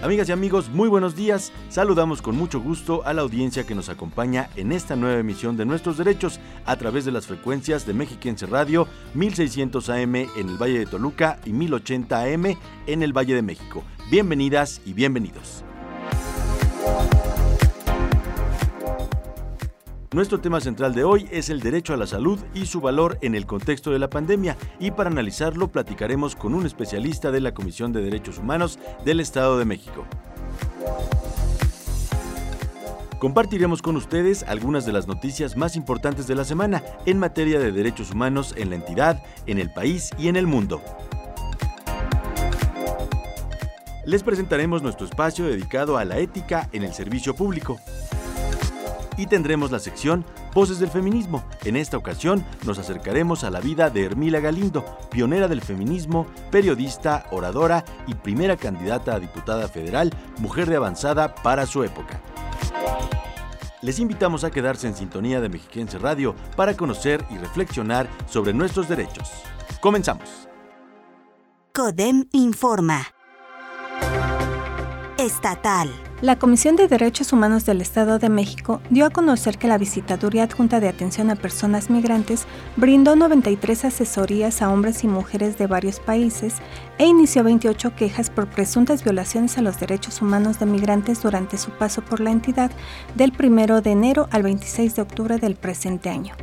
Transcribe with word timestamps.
Amigas 0.00 0.28
y 0.28 0.32
amigos, 0.32 0.68
muy 0.68 0.88
buenos 0.88 1.16
días. 1.16 1.52
Saludamos 1.70 2.22
con 2.22 2.36
mucho 2.36 2.60
gusto 2.60 3.04
a 3.04 3.12
la 3.12 3.22
audiencia 3.22 3.64
que 3.64 3.74
nos 3.74 3.88
acompaña 3.88 4.48
en 4.54 4.70
esta 4.70 4.94
nueva 4.94 5.18
emisión 5.18 5.56
de 5.56 5.64
Nuestros 5.64 5.98
Derechos 5.98 6.38
a 6.66 6.76
través 6.76 7.04
de 7.04 7.10
las 7.10 7.26
frecuencias 7.26 7.84
de 7.84 7.94
Mexiquense 7.94 8.46
Radio 8.46 8.86
1600 9.14 9.90
AM 9.90 10.14
en 10.14 10.48
el 10.48 10.56
Valle 10.56 10.78
de 10.78 10.86
Toluca 10.86 11.40
y 11.44 11.50
1080 11.50 12.22
AM 12.22 12.46
en 12.86 13.02
el 13.02 13.12
Valle 13.12 13.34
de 13.34 13.42
México. 13.42 13.82
Bienvenidas 14.08 14.80
y 14.86 14.92
bienvenidos. 14.92 15.64
Nuestro 20.10 20.40
tema 20.40 20.58
central 20.62 20.94
de 20.94 21.04
hoy 21.04 21.28
es 21.30 21.50
el 21.50 21.60
derecho 21.60 21.92
a 21.92 21.98
la 21.98 22.06
salud 22.06 22.38
y 22.54 22.64
su 22.64 22.80
valor 22.80 23.18
en 23.20 23.34
el 23.34 23.44
contexto 23.44 23.90
de 23.90 23.98
la 23.98 24.08
pandemia 24.08 24.56
y 24.80 24.90
para 24.90 25.10
analizarlo 25.10 25.68
platicaremos 25.68 26.34
con 26.34 26.54
un 26.54 26.64
especialista 26.64 27.30
de 27.30 27.42
la 27.42 27.52
Comisión 27.52 27.92
de 27.92 28.00
Derechos 28.00 28.38
Humanos 28.38 28.78
del 29.04 29.20
Estado 29.20 29.58
de 29.58 29.66
México. 29.66 30.06
Compartiremos 33.18 33.82
con 33.82 33.96
ustedes 33.96 34.44
algunas 34.44 34.86
de 34.86 34.92
las 34.92 35.06
noticias 35.06 35.58
más 35.58 35.76
importantes 35.76 36.26
de 36.26 36.36
la 36.36 36.44
semana 36.44 36.82
en 37.04 37.18
materia 37.18 37.58
de 37.58 37.70
derechos 37.70 38.10
humanos 38.10 38.54
en 38.56 38.70
la 38.70 38.76
entidad, 38.76 39.22
en 39.44 39.58
el 39.58 39.70
país 39.70 40.10
y 40.16 40.28
en 40.28 40.36
el 40.36 40.46
mundo. 40.46 40.80
Les 44.06 44.22
presentaremos 44.22 44.82
nuestro 44.82 45.04
espacio 45.04 45.44
dedicado 45.44 45.98
a 45.98 46.06
la 46.06 46.16
ética 46.18 46.70
en 46.72 46.82
el 46.82 46.94
servicio 46.94 47.34
público 47.34 47.78
y 49.18 49.26
tendremos 49.26 49.70
la 49.70 49.80
sección 49.80 50.24
Voces 50.54 50.78
del 50.78 50.88
Feminismo. 50.88 51.44
En 51.64 51.76
esta 51.76 51.98
ocasión 51.98 52.44
nos 52.64 52.78
acercaremos 52.78 53.44
a 53.44 53.50
la 53.50 53.60
vida 53.60 53.90
de 53.90 54.04
Hermila 54.04 54.40
Galindo, 54.40 54.84
pionera 55.10 55.48
del 55.48 55.60
feminismo, 55.60 56.26
periodista, 56.50 57.26
oradora 57.30 57.84
y 58.06 58.14
primera 58.14 58.56
candidata 58.56 59.14
a 59.14 59.20
diputada 59.20 59.68
federal, 59.68 60.14
mujer 60.38 60.70
de 60.70 60.76
avanzada 60.76 61.34
para 61.34 61.66
su 61.66 61.82
época. 61.82 62.22
Les 63.82 63.98
invitamos 63.98 64.42
a 64.44 64.50
quedarse 64.50 64.86
en 64.86 64.94
sintonía 64.94 65.40
de 65.40 65.48
Mexiquense 65.48 65.98
Radio 65.98 66.34
para 66.56 66.74
conocer 66.76 67.24
y 67.30 67.38
reflexionar 67.38 68.08
sobre 68.28 68.52
nuestros 68.52 68.88
derechos. 68.88 69.30
Comenzamos. 69.80 70.48
CODEM 71.72 72.24
informa. 72.32 73.06
Estatal. 75.16 76.07
La 76.20 76.36
Comisión 76.36 76.74
de 76.74 76.88
Derechos 76.88 77.32
Humanos 77.32 77.64
del 77.64 77.80
Estado 77.80 78.18
de 78.18 78.28
México 78.28 78.80
dio 78.90 79.06
a 79.06 79.10
conocer 79.10 79.56
que 79.56 79.68
la 79.68 79.78
Visitaduría 79.78 80.42
Adjunta 80.42 80.80
de 80.80 80.88
Atención 80.88 81.30
a 81.30 81.36
Personas 81.36 81.90
Migrantes 81.90 82.44
brindó 82.76 83.14
93 83.14 83.84
asesorías 83.84 84.60
a 84.60 84.70
hombres 84.72 85.04
y 85.04 85.06
mujeres 85.06 85.58
de 85.58 85.68
varios 85.68 86.00
países 86.00 86.56
e 86.98 87.06
inició 87.06 87.44
28 87.44 87.94
quejas 87.94 88.30
por 88.30 88.50
presuntas 88.50 89.04
violaciones 89.04 89.58
a 89.58 89.62
los 89.62 89.78
derechos 89.78 90.20
humanos 90.20 90.58
de 90.58 90.66
migrantes 90.66 91.22
durante 91.22 91.56
su 91.56 91.70
paso 91.70 92.02
por 92.02 92.18
la 92.18 92.32
entidad 92.32 92.72
del 93.14 93.32
1 93.38 93.80
de 93.80 93.90
enero 93.92 94.26
al 94.32 94.42
26 94.42 94.96
de 94.96 95.02
octubre 95.02 95.38
del 95.38 95.54
presente 95.54 96.10
año 96.10 96.34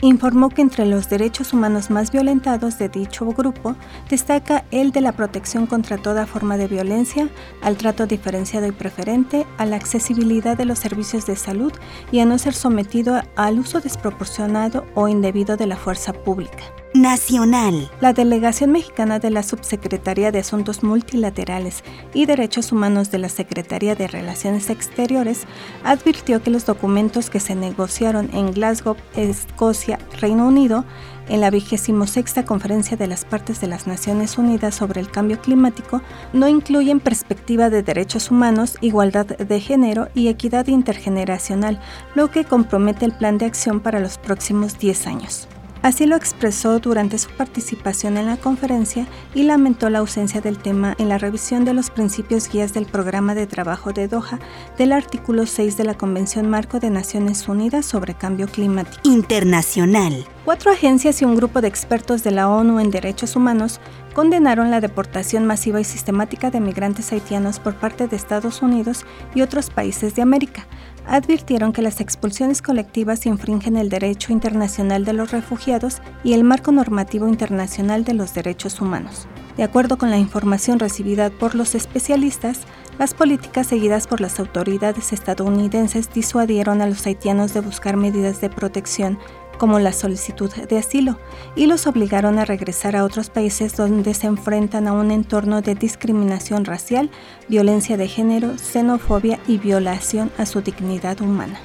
informó 0.00 0.48
que 0.48 0.62
entre 0.62 0.86
los 0.86 1.08
derechos 1.08 1.52
humanos 1.52 1.90
más 1.90 2.12
violentados 2.12 2.78
de 2.78 2.88
dicho 2.88 3.26
grupo 3.26 3.76
destaca 4.08 4.64
el 4.70 4.92
de 4.92 5.00
la 5.00 5.12
protección 5.12 5.66
contra 5.66 5.98
toda 5.98 6.26
forma 6.26 6.56
de 6.56 6.68
violencia, 6.68 7.28
al 7.62 7.76
trato 7.76 8.06
diferenciado 8.06 8.66
y 8.66 8.72
preferente, 8.72 9.46
a 9.56 9.66
la 9.66 9.76
accesibilidad 9.76 10.56
de 10.56 10.64
los 10.64 10.78
servicios 10.78 11.26
de 11.26 11.36
salud 11.36 11.72
y 12.12 12.20
a 12.20 12.24
no 12.24 12.38
ser 12.38 12.54
sometido 12.54 13.20
al 13.36 13.58
uso 13.58 13.80
desproporcionado 13.80 14.86
o 14.94 15.08
indebido 15.08 15.56
de 15.56 15.66
la 15.66 15.76
fuerza 15.76 16.12
pública. 16.12 16.64
Nacional. 16.94 17.90
La 18.00 18.14
delegación 18.14 18.72
mexicana 18.72 19.18
de 19.18 19.28
la 19.28 19.42
Subsecretaría 19.42 20.32
de 20.32 20.38
Asuntos 20.38 20.82
Multilaterales 20.82 21.84
y 22.14 22.24
Derechos 22.24 22.72
Humanos 22.72 23.10
de 23.10 23.18
la 23.18 23.28
Secretaría 23.28 23.94
de 23.94 24.08
Relaciones 24.08 24.70
Exteriores 24.70 25.42
advirtió 25.84 26.42
que 26.42 26.50
los 26.50 26.64
documentos 26.64 27.28
que 27.28 27.40
se 27.40 27.54
negociaron 27.54 28.30
en 28.32 28.52
Glasgow, 28.52 28.96
Escocia, 29.14 29.98
Reino 30.18 30.48
Unido, 30.48 30.86
en 31.28 31.42
la 31.42 31.50
vigésimo 31.50 32.06
sexta 32.06 32.46
Conferencia 32.46 32.96
de 32.96 33.06
las 33.06 33.26
Partes 33.26 33.60
de 33.60 33.66
las 33.66 33.86
Naciones 33.86 34.38
Unidas 34.38 34.74
sobre 34.74 35.02
el 35.02 35.10
Cambio 35.10 35.42
Climático 35.42 36.00
no 36.32 36.48
incluyen 36.48 37.00
perspectiva 37.00 37.68
de 37.68 37.82
derechos 37.82 38.30
humanos, 38.30 38.78
igualdad 38.80 39.26
de 39.26 39.60
género 39.60 40.08
y 40.14 40.28
equidad 40.28 40.66
intergeneracional, 40.68 41.80
lo 42.14 42.30
que 42.30 42.44
compromete 42.44 43.04
el 43.04 43.12
plan 43.12 43.36
de 43.36 43.44
acción 43.44 43.80
para 43.80 44.00
los 44.00 44.16
próximos 44.16 44.78
10 44.78 45.06
años. 45.06 45.48
Así 45.82 46.06
lo 46.06 46.16
expresó 46.16 46.80
durante 46.80 47.18
su 47.18 47.30
participación 47.30 48.16
en 48.16 48.26
la 48.26 48.36
conferencia 48.36 49.06
y 49.34 49.44
lamentó 49.44 49.90
la 49.90 50.00
ausencia 50.00 50.40
del 50.40 50.58
tema 50.58 50.94
en 50.98 51.08
la 51.08 51.18
revisión 51.18 51.64
de 51.64 51.72
los 51.72 51.90
principios 51.90 52.48
guías 52.50 52.74
del 52.74 52.86
programa 52.86 53.34
de 53.34 53.46
trabajo 53.46 53.92
de 53.92 54.08
Doha 54.08 54.40
del 54.76 54.92
artículo 54.92 55.46
6 55.46 55.76
de 55.76 55.84
la 55.84 55.94
Convención 55.94 56.48
Marco 56.48 56.80
de 56.80 56.90
Naciones 56.90 57.48
Unidas 57.48 57.86
sobre 57.86 58.14
Cambio 58.14 58.48
Climático. 58.48 59.00
Internacional. 59.04 60.26
Cuatro 60.44 60.72
agencias 60.72 61.22
y 61.22 61.24
un 61.24 61.36
grupo 61.36 61.60
de 61.60 61.68
expertos 61.68 62.24
de 62.24 62.30
la 62.32 62.48
ONU 62.48 62.80
en 62.80 62.90
derechos 62.90 63.36
humanos 63.36 63.80
condenaron 64.14 64.70
la 64.70 64.80
deportación 64.80 65.46
masiva 65.46 65.80
y 65.80 65.84
sistemática 65.84 66.50
de 66.50 66.60
migrantes 66.60 67.12
haitianos 67.12 67.60
por 67.60 67.74
parte 67.76 68.08
de 68.08 68.16
Estados 68.16 68.62
Unidos 68.62 69.04
y 69.34 69.42
otros 69.42 69.70
países 69.70 70.14
de 70.16 70.22
América 70.22 70.66
advirtieron 71.08 71.72
que 71.72 71.82
las 71.82 72.00
expulsiones 72.00 72.62
colectivas 72.62 73.26
infringen 73.26 73.76
el 73.76 73.88
derecho 73.88 74.32
internacional 74.32 75.04
de 75.04 75.14
los 75.14 75.30
refugiados 75.30 76.00
y 76.22 76.34
el 76.34 76.44
marco 76.44 76.70
normativo 76.70 77.26
internacional 77.26 78.04
de 78.04 78.14
los 78.14 78.34
derechos 78.34 78.80
humanos. 78.80 79.26
De 79.56 79.64
acuerdo 79.64 79.98
con 79.98 80.10
la 80.10 80.18
información 80.18 80.78
recibida 80.78 81.30
por 81.30 81.54
los 81.54 81.74
especialistas, 81.74 82.60
las 82.98 83.14
políticas 83.14 83.66
seguidas 83.66 84.06
por 84.06 84.20
las 84.20 84.38
autoridades 84.38 85.12
estadounidenses 85.12 86.12
disuadieron 86.12 86.82
a 86.82 86.86
los 86.86 87.06
haitianos 87.06 87.54
de 87.54 87.60
buscar 87.60 87.96
medidas 87.96 88.40
de 88.40 88.50
protección 88.50 89.18
como 89.58 89.78
la 89.78 89.92
solicitud 89.92 90.50
de 90.50 90.78
asilo, 90.78 91.18
y 91.54 91.66
los 91.66 91.86
obligaron 91.86 92.38
a 92.38 92.44
regresar 92.44 92.96
a 92.96 93.04
otros 93.04 93.28
países 93.28 93.76
donde 93.76 94.14
se 94.14 94.26
enfrentan 94.26 94.88
a 94.88 94.92
un 94.92 95.10
entorno 95.10 95.60
de 95.60 95.74
discriminación 95.74 96.64
racial, 96.64 97.10
violencia 97.48 97.96
de 97.96 98.08
género, 98.08 98.56
xenofobia 98.56 99.40
y 99.46 99.58
violación 99.58 100.30
a 100.38 100.46
su 100.46 100.62
dignidad 100.62 101.20
humana. 101.20 101.60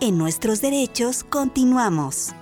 En 0.00 0.18
nuestros 0.18 0.60
derechos 0.60 1.24
continuamos. 1.24 2.34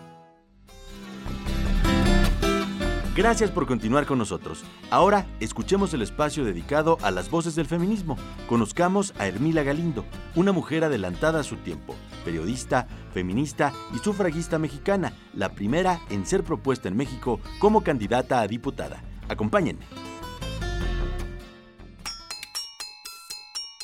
Gracias 3.14 3.50
por 3.50 3.66
continuar 3.66 4.06
con 4.06 4.16
nosotros. 4.16 4.64
Ahora 4.88 5.26
escuchemos 5.38 5.92
el 5.92 6.00
espacio 6.00 6.46
dedicado 6.46 6.96
a 7.02 7.10
las 7.10 7.30
voces 7.30 7.54
del 7.54 7.66
feminismo. 7.66 8.16
Conozcamos 8.48 9.12
a 9.18 9.26
Hermila 9.26 9.62
Galindo, 9.62 10.06
una 10.34 10.52
mujer 10.52 10.82
adelantada 10.82 11.40
a 11.40 11.42
su 11.42 11.56
tiempo, 11.56 11.94
periodista, 12.24 12.86
feminista 13.12 13.70
y 13.94 13.98
sufragista 13.98 14.58
mexicana, 14.58 15.12
la 15.34 15.50
primera 15.50 16.00
en 16.08 16.24
ser 16.24 16.42
propuesta 16.42 16.88
en 16.88 16.96
México 16.96 17.38
como 17.58 17.82
candidata 17.82 18.40
a 18.40 18.48
diputada. 18.48 19.04
Acompáñenme. 19.28 20.11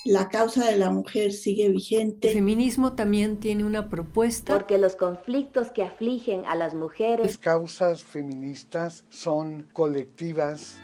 La 0.09 0.31
causa 0.31 0.65
de 0.65 0.79
la 0.79 0.91
mujer 0.91 1.33
sigue 1.33 1.69
vigente. 1.69 2.29
El 2.29 2.35
feminismo 2.35 2.95
también 2.95 3.39
tiene 3.41 3.65
una 3.65 3.91
propuesta. 3.91 4.55
Porque 4.55 4.79
los 4.79 4.97
conflictos 4.97 5.71
que 5.71 5.83
afligen 5.83 6.47
a 6.47 6.55
las 6.55 6.75
mujeres. 6.75 7.27
Las 7.27 7.39
causas 7.39 8.03
feministas 8.03 9.05
son 9.11 9.69
colectivas. 9.75 10.79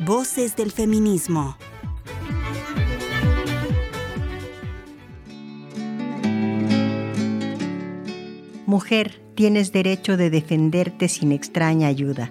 Voces 0.00 0.54
del 0.54 0.70
feminismo. 0.70 1.56
Mujer, 8.66 9.22
tienes 9.34 9.72
derecho 9.72 10.18
de 10.18 10.28
defenderte 10.28 11.08
sin 11.08 11.32
extraña 11.32 11.88
ayuda. 11.88 12.30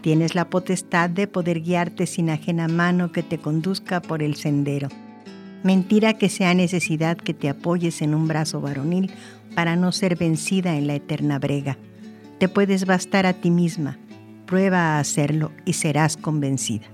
Tienes 0.00 0.34
la 0.34 0.48
potestad 0.48 1.10
de 1.10 1.26
poder 1.26 1.60
guiarte 1.60 2.06
sin 2.06 2.30
ajena 2.30 2.68
mano 2.68 3.10
que 3.10 3.22
te 3.22 3.38
conduzca 3.38 4.00
por 4.00 4.22
el 4.22 4.36
sendero. 4.36 4.88
Mentira 5.64 6.14
que 6.14 6.28
sea 6.28 6.54
necesidad 6.54 7.16
que 7.16 7.34
te 7.34 7.48
apoyes 7.48 8.00
en 8.00 8.14
un 8.14 8.28
brazo 8.28 8.60
varonil 8.60 9.10
para 9.56 9.74
no 9.74 9.90
ser 9.90 10.16
vencida 10.16 10.76
en 10.76 10.86
la 10.86 10.94
eterna 10.94 11.38
brega. 11.38 11.76
Te 12.38 12.48
puedes 12.48 12.86
bastar 12.86 13.26
a 13.26 13.32
ti 13.32 13.50
misma. 13.50 13.98
Prueba 14.46 14.96
a 14.96 15.00
hacerlo 15.00 15.50
y 15.64 15.72
serás 15.72 16.16
convencida. 16.16 16.86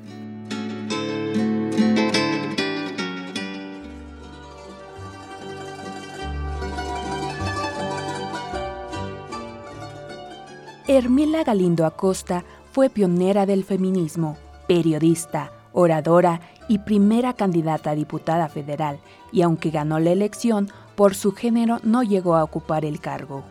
Hermila 10.86 11.44
Galindo 11.44 11.86
Acosta 11.86 12.44
fue 12.74 12.90
pionera 12.90 13.46
del 13.46 13.62
feminismo, 13.62 14.36
periodista, 14.66 15.52
oradora 15.72 16.40
y 16.66 16.78
primera 16.78 17.32
candidata 17.32 17.90
a 17.90 17.94
diputada 17.94 18.48
federal, 18.48 18.98
y 19.30 19.42
aunque 19.42 19.70
ganó 19.70 20.00
la 20.00 20.10
elección, 20.10 20.68
por 20.96 21.14
su 21.14 21.30
género 21.30 21.78
no 21.84 22.02
llegó 22.02 22.34
a 22.34 22.42
ocupar 22.42 22.84
el 22.84 22.98
cargo. 22.98 23.44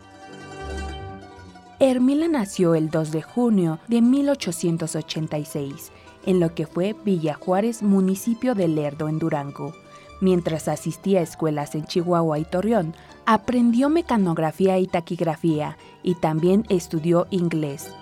Hermila 1.79 2.27
nació 2.27 2.75
el 2.75 2.89
2 2.89 3.11
de 3.11 3.21
junio 3.21 3.79
de 3.87 4.01
1886 4.01 5.93
en 6.25 6.41
lo 6.41 6.53
que 6.53 6.67
fue 6.67 6.93
Villa 7.05 7.33
Juárez, 7.33 7.81
municipio 7.81 8.55
de 8.55 8.67
Lerdo, 8.67 9.07
en 9.07 9.19
Durango. 9.19 9.73
Mientras 10.19 10.67
asistía 10.67 11.21
a 11.21 11.23
escuelas 11.23 11.75
en 11.75 11.85
Chihuahua 11.85 12.39
y 12.39 12.45
Torreón, 12.45 12.93
aprendió 13.25 13.87
mecanografía 13.89 14.79
y 14.79 14.87
taquigrafía 14.87 15.77
y 16.01 16.15
también 16.15 16.65
estudió 16.69 17.27
inglés. 17.29 17.93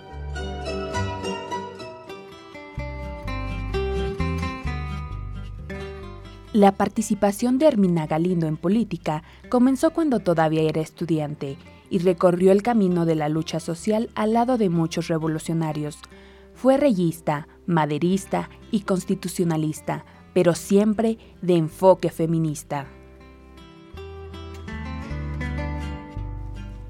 La 6.54 6.74
participación 6.74 7.60
de 7.60 7.68
Hermina 7.68 8.08
Galindo 8.08 8.46
en 8.46 8.58
política 8.58 9.24
comenzó 9.48 9.92
cuando 9.92 10.20
todavía 10.20 10.64
era 10.64 10.82
estudiante 10.82 11.58
y 11.90 12.00
recorrió 12.00 12.52
el 12.52 12.62
camino 12.62 13.06
de 13.06 13.16
la 13.16 13.30
lucha 13.30 13.62
social 13.62 14.10
al 14.16 14.34
lado 14.34 14.58
de 14.58 14.68
muchos 14.68 15.08
revolucionarios. 15.08 15.98
Fue 16.54 16.76
reyista, 16.76 17.48
maderista 17.68 18.50
y 18.70 18.82
constitucionalista, 18.82 20.04
pero 20.34 20.54
siempre 20.54 21.18
de 21.42 21.56
enfoque 21.56 22.10
feminista. 22.10 22.86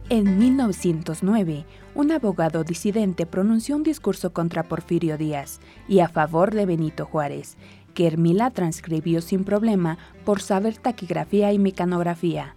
En 0.10 0.40
1909, 0.40 1.66
un 1.96 2.12
abogado 2.12 2.66
disidente 2.66 3.26
pronunció 3.26 3.78
un 3.78 3.84
discurso 3.84 4.34
contra 4.34 4.64
Porfirio 4.64 5.18
Díaz 5.18 5.62
y 5.88 6.00
a 6.00 6.10
favor 6.10 6.54
de 6.54 6.66
Benito 6.66 7.06
Juárez, 7.06 7.56
que 7.92 8.08
Hermila 8.08 8.52
transcribió 8.52 9.22
sin 9.22 9.44
problema 9.44 9.98
por 10.26 10.42
saber 10.42 10.78
taquigrafía 10.78 11.54
y 11.54 11.60
mecanografía. 11.60 12.56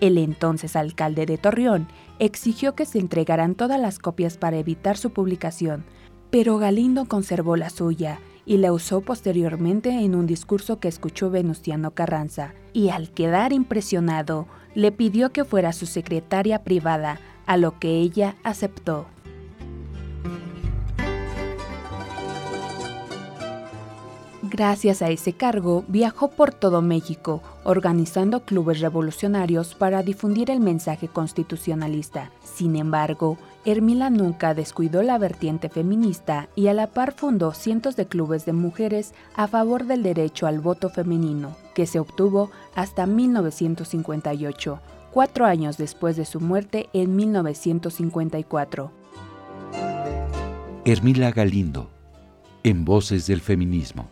El 0.00 0.18
entonces 0.18 0.76
alcalde 0.76 1.26
de 1.26 1.38
Torreón 1.38 1.88
exigió 2.18 2.74
que 2.74 2.86
se 2.86 2.98
entregaran 2.98 3.54
todas 3.54 3.80
las 3.80 3.98
copias 3.98 4.36
para 4.36 4.58
evitar 4.58 4.96
su 4.96 5.10
publicación, 5.10 5.84
pero 6.30 6.58
Galindo 6.58 7.06
conservó 7.06 7.56
la 7.56 7.70
suya 7.70 8.20
y 8.44 8.58
la 8.58 8.72
usó 8.72 9.00
posteriormente 9.00 9.90
en 9.90 10.14
un 10.14 10.26
discurso 10.26 10.78
que 10.78 10.88
escuchó 10.88 11.30
Venustiano 11.30 11.90
Carranza, 11.92 12.54
y 12.72 12.90
al 12.90 13.10
quedar 13.10 13.52
impresionado, 13.52 14.46
le 14.74 14.92
pidió 14.92 15.32
que 15.32 15.44
fuera 15.44 15.72
su 15.72 15.86
secretaria 15.86 16.62
privada, 16.62 17.18
a 17.46 17.56
lo 17.56 17.78
que 17.78 17.98
ella 17.98 18.36
aceptó. 18.44 19.06
Gracias 24.48 25.02
a 25.02 25.10
ese 25.10 25.32
cargo, 25.32 25.84
viajó 25.88 26.28
por 26.28 26.54
todo 26.54 26.80
México, 26.80 27.42
organizando 27.64 28.44
clubes 28.44 28.78
revolucionarios 28.78 29.74
para 29.74 30.04
difundir 30.04 30.52
el 30.52 30.60
mensaje 30.60 31.08
constitucionalista. 31.08 32.30
Sin 32.44 32.76
embargo, 32.76 33.38
Hermila 33.64 34.08
nunca 34.08 34.54
descuidó 34.54 35.02
la 35.02 35.18
vertiente 35.18 35.68
feminista 35.68 36.48
y 36.54 36.68
a 36.68 36.74
la 36.74 36.86
par 36.86 37.12
fundó 37.12 37.52
cientos 37.54 37.96
de 37.96 38.06
clubes 38.06 38.46
de 38.46 38.52
mujeres 38.52 39.14
a 39.34 39.48
favor 39.48 39.84
del 39.86 40.04
derecho 40.04 40.46
al 40.46 40.60
voto 40.60 40.90
femenino, 40.90 41.56
que 41.74 41.86
se 41.86 41.98
obtuvo 41.98 42.52
hasta 42.76 43.06
1958, 43.06 44.80
cuatro 45.12 45.44
años 45.44 45.76
después 45.76 46.16
de 46.16 46.24
su 46.24 46.38
muerte 46.38 46.88
en 46.92 47.16
1954. 47.16 48.92
Hermila 50.84 51.32
Galindo, 51.32 51.90
en 52.62 52.84
Voces 52.84 53.26
del 53.26 53.40
Feminismo. 53.40 54.08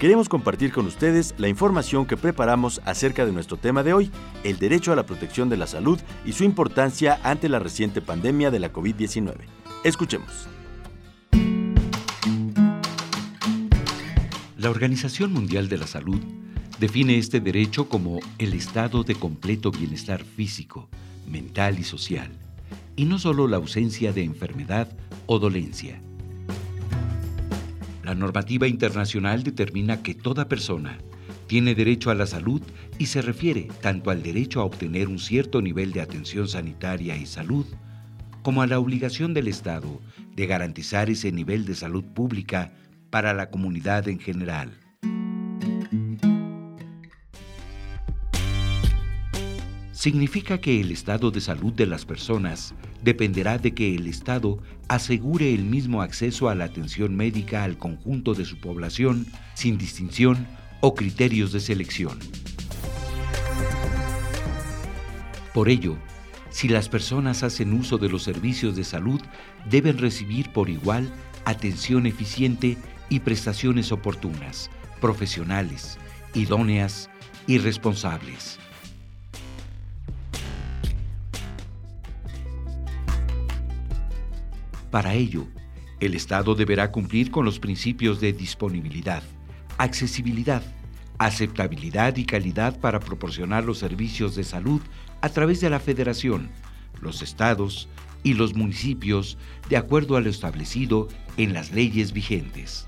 Queremos 0.00 0.30
compartir 0.30 0.72
con 0.72 0.86
ustedes 0.86 1.34
la 1.36 1.48
información 1.48 2.06
que 2.06 2.16
preparamos 2.16 2.80
acerca 2.86 3.26
de 3.26 3.32
nuestro 3.32 3.58
tema 3.58 3.82
de 3.82 3.92
hoy, 3.92 4.10
el 4.44 4.58
derecho 4.58 4.94
a 4.94 4.96
la 4.96 5.04
protección 5.04 5.50
de 5.50 5.58
la 5.58 5.66
salud 5.66 6.00
y 6.24 6.32
su 6.32 6.42
importancia 6.42 7.20
ante 7.22 7.50
la 7.50 7.58
reciente 7.58 8.00
pandemia 8.00 8.50
de 8.50 8.60
la 8.60 8.72
COVID-19. 8.72 9.34
Escuchemos. 9.84 10.48
La 14.56 14.70
Organización 14.70 15.34
Mundial 15.34 15.68
de 15.68 15.76
la 15.76 15.86
Salud 15.86 16.20
define 16.78 17.18
este 17.18 17.40
derecho 17.40 17.86
como 17.90 18.20
el 18.38 18.54
estado 18.54 19.04
de 19.04 19.16
completo 19.16 19.70
bienestar 19.70 20.24
físico, 20.24 20.88
mental 21.28 21.78
y 21.78 21.84
social, 21.84 22.30
y 22.96 23.04
no 23.04 23.18
solo 23.18 23.46
la 23.46 23.58
ausencia 23.58 24.14
de 24.14 24.24
enfermedad 24.24 24.88
o 25.26 25.38
dolencia. 25.38 26.00
La 28.10 28.16
normativa 28.16 28.66
internacional 28.66 29.44
determina 29.44 30.02
que 30.02 30.16
toda 30.16 30.48
persona 30.48 30.98
tiene 31.46 31.76
derecho 31.76 32.10
a 32.10 32.16
la 32.16 32.26
salud 32.26 32.60
y 32.98 33.06
se 33.06 33.22
refiere 33.22 33.68
tanto 33.82 34.10
al 34.10 34.24
derecho 34.24 34.60
a 34.60 34.64
obtener 34.64 35.06
un 35.06 35.20
cierto 35.20 35.62
nivel 35.62 35.92
de 35.92 36.00
atención 36.00 36.48
sanitaria 36.48 37.16
y 37.16 37.24
salud, 37.24 37.66
como 38.42 38.62
a 38.62 38.66
la 38.66 38.80
obligación 38.80 39.32
del 39.32 39.46
Estado 39.46 40.00
de 40.34 40.46
garantizar 40.48 41.08
ese 41.08 41.30
nivel 41.30 41.64
de 41.66 41.76
salud 41.76 42.02
pública 42.02 42.72
para 43.10 43.32
la 43.32 43.48
comunidad 43.48 44.08
en 44.08 44.18
general. 44.18 44.72
Significa 50.00 50.62
que 50.62 50.80
el 50.80 50.92
estado 50.92 51.30
de 51.30 51.42
salud 51.42 51.74
de 51.74 51.84
las 51.84 52.06
personas 52.06 52.74
dependerá 53.02 53.58
de 53.58 53.74
que 53.74 53.94
el 53.94 54.06
Estado 54.06 54.58
asegure 54.88 55.52
el 55.52 55.66
mismo 55.66 56.00
acceso 56.00 56.48
a 56.48 56.54
la 56.54 56.64
atención 56.64 57.14
médica 57.14 57.64
al 57.64 57.76
conjunto 57.76 58.32
de 58.32 58.46
su 58.46 58.58
población 58.60 59.26
sin 59.52 59.76
distinción 59.76 60.46
o 60.80 60.94
criterios 60.94 61.52
de 61.52 61.60
selección. 61.60 62.18
Por 65.52 65.68
ello, 65.68 65.98
si 66.48 66.66
las 66.66 66.88
personas 66.88 67.42
hacen 67.42 67.74
uso 67.74 67.98
de 67.98 68.08
los 68.08 68.22
servicios 68.22 68.76
de 68.76 68.84
salud, 68.84 69.20
deben 69.68 69.98
recibir 69.98 70.50
por 70.50 70.70
igual 70.70 71.12
atención 71.44 72.06
eficiente 72.06 72.78
y 73.10 73.20
prestaciones 73.20 73.92
oportunas, 73.92 74.70
profesionales, 74.98 75.98
idóneas 76.32 77.10
y 77.46 77.58
responsables. 77.58 78.58
Para 84.90 85.14
ello, 85.14 85.46
el 86.00 86.14
Estado 86.14 86.54
deberá 86.54 86.90
cumplir 86.90 87.30
con 87.30 87.44
los 87.44 87.60
principios 87.60 88.20
de 88.20 88.32
disponibilidad, 88.32 89.22
accesibilidad, 89.78 90.62
aceptabilidad 91.18 92.16
y 92.16 92.24
calidad 92.24 92.80
para 92.80 92.98
proporcionar 92.98 93.64
los 93.64 93.78
servicios 93.78 94.34
de 94.34 94.42
salud 94.42 94.80
a 95.20 95.28
través 95.28 95.60
de 95.60 95.70
la 95.70 95.78
Federación, 95.78 96.50
los 97.00 97.22
estados 97.22 97.88
y 98.22 98.34
los 98.34 98.54
municipios 98.54 99.38
de 99.68 99.76
acuerdo 99.76 100.16
a 100.16 100.20
lo 100.20 100.28
establecido 100.28 101.08
en 101.36 101.52
las 101.52 101.70
leyes 101.72 102.12
vigentes. 102.12 102.86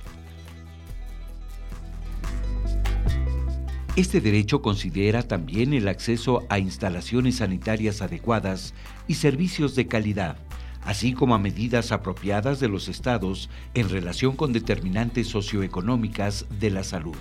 Este 3.94 4.23
derecho 4.23 4.62
considera 4.62 5.23
también 5.23 5.75
el 5.75 5.87
acceso 5.87 6.47
a 6.49 6.59
instalaciones 6.59 7.37
sanitarias 7.37 8.00
adecuadas 8.00 8.73
y 9.06 9.14
servicios 9.14 9.75
de 9.75 9.87
calidad, 9.87 10.38
así 10.84 11.12
como 11.12 11.34
a 11.34 11.38
medidas 11.38 11.92
apropiadas 11.92 12.60
de 12.60 12.68
los 12.68 12.88
estados 12.88 13.48
en 13.74 13.88
relación 13.88 14.36
con 14.36 14.52
determinantes 14.52 15.28
socioeconómicas 15.28 16.46
de 16.58 16.70
la 16.70 16.84
salud, 16.84 17.16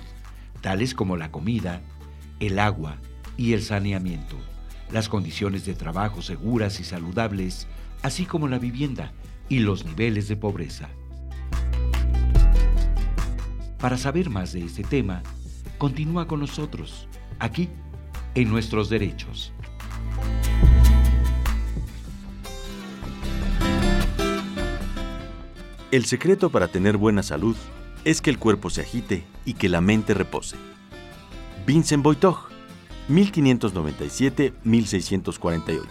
tales 0.60 0.94
como 0.94 1.16
la 1.16 1.30
comida, 1.30 1.80
el 2.40 2.58
agua 2.58 2.98
y 3.36 3.52
el 3.52 3.62
saneamiento, 3.62 4.36
las 4.90 5.08
condiciones 5.08 5.64
de 5.64 5.74
trabajo 5.74 6.22
seguras 6.22 6.80
y 6.80 6.84
saludables, 6.84 7.68
así 8.02 8.26
como 8.26 8.48
la 8.48 8.58
vivienda 8.58 9.12
y 9.48 9.60
los 9.60 9.84
niveles 9.84 10.28
de 10.28 10.36
pobreza. 10.36 10.88
Para 13.78 13.96
saber 13.96 14.30
más 14.30 14.52
de 14.52 14.64
este 14.64 14.84
tema, 14.84 15.22
continúa 15.78 16.26
con 16.26 16.40
nosotros, 16.40 17.08
aquí, 17.38 17.68
en 18.34 18.48
Nuestros 18.48 18.88
Derechos. 18.88 19.52
El 25.92 26.04
secreto 26.06 26.50
para 26.50 26.66
tener 26.68 26.96
buena 26.96 27.22
salud 27.22 27.54
es 28.06 28.22
que 28.22 28.30
el 28.30 28.38
cuerpo 28.38 28.70
se 28.70 28.80
agite 28.80 29.26
y 29.44 29.52
que 29.52 29.68
la 29.68 29.82
mente 29.82 30.14
repose. 30.14 30.56
Vincent 31.66 32.02
Boitog, 32.02 32.48
1597-1648. 33.10 35.82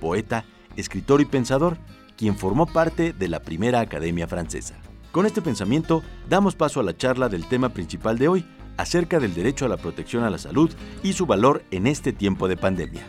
Poeta, 0.00 0.44
escritor 0.74 1.20
y 1.20 1.24
pensador, 1.24 1.78
quien 2.16 2.36
formó 2.36 2.66
parte 2.66 3.12
de 3.12 3.28
la 3.28 3.38
primera 3.38 3.78
Academia 3.78 4.26
Francesa. 4.26 4.74
Con 5.12 5.24
este 5.24 5.40
pensamiento, 5.40 6.02
damos 6.28 6.56
paso 6.56 6.80
a 6.80 6.82
la 6.82 6.96
charla 6.96 7.28
del 7.28 7.46
tema 7.46 7.68
principal 7.68 8.18
de 8.18 8.26
hoy, 8.26 8.44
acerca 8.76 9.20
del 9.20 9.34
derecho 9.34 9.66
a 9.66 9.68
la 9.68 9.76
protección 9.76 10.24
a 10.24 10.30
la 10.30 10.38
salud 10.38 10.74
y 11.04 11.12
su 11.12 11.26
valor 11.26 11.62
en 11.70 11.86
este 11.86 12.12
tiempo 12.12 12.48
de 12.48 12.56
pandemia. 12.56 13.06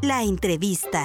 La 0.00 0.22
entrevista. 0.22 1.04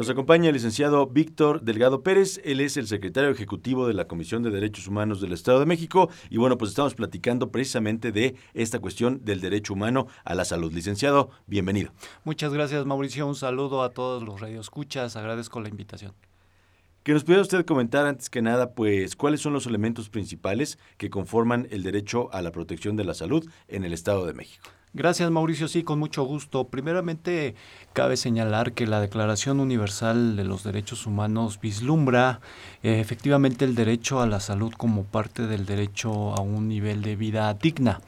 Nos 0.00 0.08
acompaña 0.08 0.48
el 0.48 0.54
licenciado 0.54 1.06
Víctor 1.06 1.60
Delgado 1.60 2.02
Pérez, 2.02 2.40
él 2.42 2.60
es 2.60 2.78
el 2.78 2.86
secretario 2.86 3.28
ejecutivo 3.28 3.86
de 3.86 3.92
la 3.92 4.06
Comisión 4.06 4.42
de 4.42 4.48
Derechos 4.48 4.86
Humanos 4.86 5.20
del 5.20 5.34
Estado 5.34 5.60
de 5.60 5.66
México 5.66 6.08
y 6.30 6.38
bueno, 6.38 6.56
pues 6.56 6.70
estamos 6.70 6.94
platicando 6.94 7.50
precisamente 7.50 8.10
de 8.10 8.34
esta 8.54 8.78
cuestión 8.78 9.22
del 9.26 9.42
derecho 9.42 9.74
humano 9.74 10.06
a 10.24 10.34
la 10.34 10.46
salud. 10.46 10.72
Licenciado, 10.72 11.28
bienvenido. 11.46 11.92
Muchas 12.24 12.54
gracias 12.54 12.86
Mauricio, 12.86 13.26
un 13.26 13.34
saludo 13.34 13.82
a 13.82 13.90
todos 13.90 14.22
los 14.22 14.40
radioescuchas, 14.40 15.16
agradezco 15.16 15.60
la 15.60 15.68
invitación. 15.68 16.14
Que 17.02 17.12
nos 17.12 17.24
pudiera 17.24 17.42
usted 17.42 17.66
comentar 17.66 18.06
antes 18.06 18.30
que 18.30 18.40
nada, 18.40 18.72
pues, 18.72 19.16
cuáles 19.16 19.42
son 19.42 19.52
los 19.52 19.66
elementos 19.66 20.08
principales 20.08 20.78
que 20.96 21.10
conforman 21.10 21.68
el 21.70 21.82
derecho 21.82 22.32
a 22.32 22.40
la 22.40 22.52
protección 22.52 22.96
de 22.96 23.04
la 23.04 23.12
salud 23.12 23.46
en 23.68 23.84
el 23.84 23.92
Estado 23.92 24.24
de 24.24 24.32
México. 24.32 24.70
Gracias 24.92 25.30
Mauricio, 25.30 25.68
sí, 25.68 25.84
con 25.84 26.00
mucho 26.00 26.24
gusto. 26.24 26.64
Primeramente, 26.64 27.54
cabe 27.92 28.16
señalar 28.16 28.72
que 28.72 28.88
la 28.88 29.00
Declaración 29.00 29.60
Universal 29.60 30.34
de 30.34 30.42
los 30.42 30.64
Derechos 30.64 31.06
Humanos 31.06 31.60
vislumbra 31.60 32.40
eh, 32.82 32.98
efectivamente 32.98 33.64
el 33.64 33.76
derecho 33.76 34.20
a 34.20 34.26
la 34.26 34.40
salud 34.40 34.72
como 34.76 35.04
parte 35.04 35.46
del 35.46 35.64
derecho 35.64 36.34
a 36.34 36.40
un 36.40 36.66
nivel 36.66 37.02
de 37.02 37.14
vida 37.14 37.54
digna. 37.54 38.00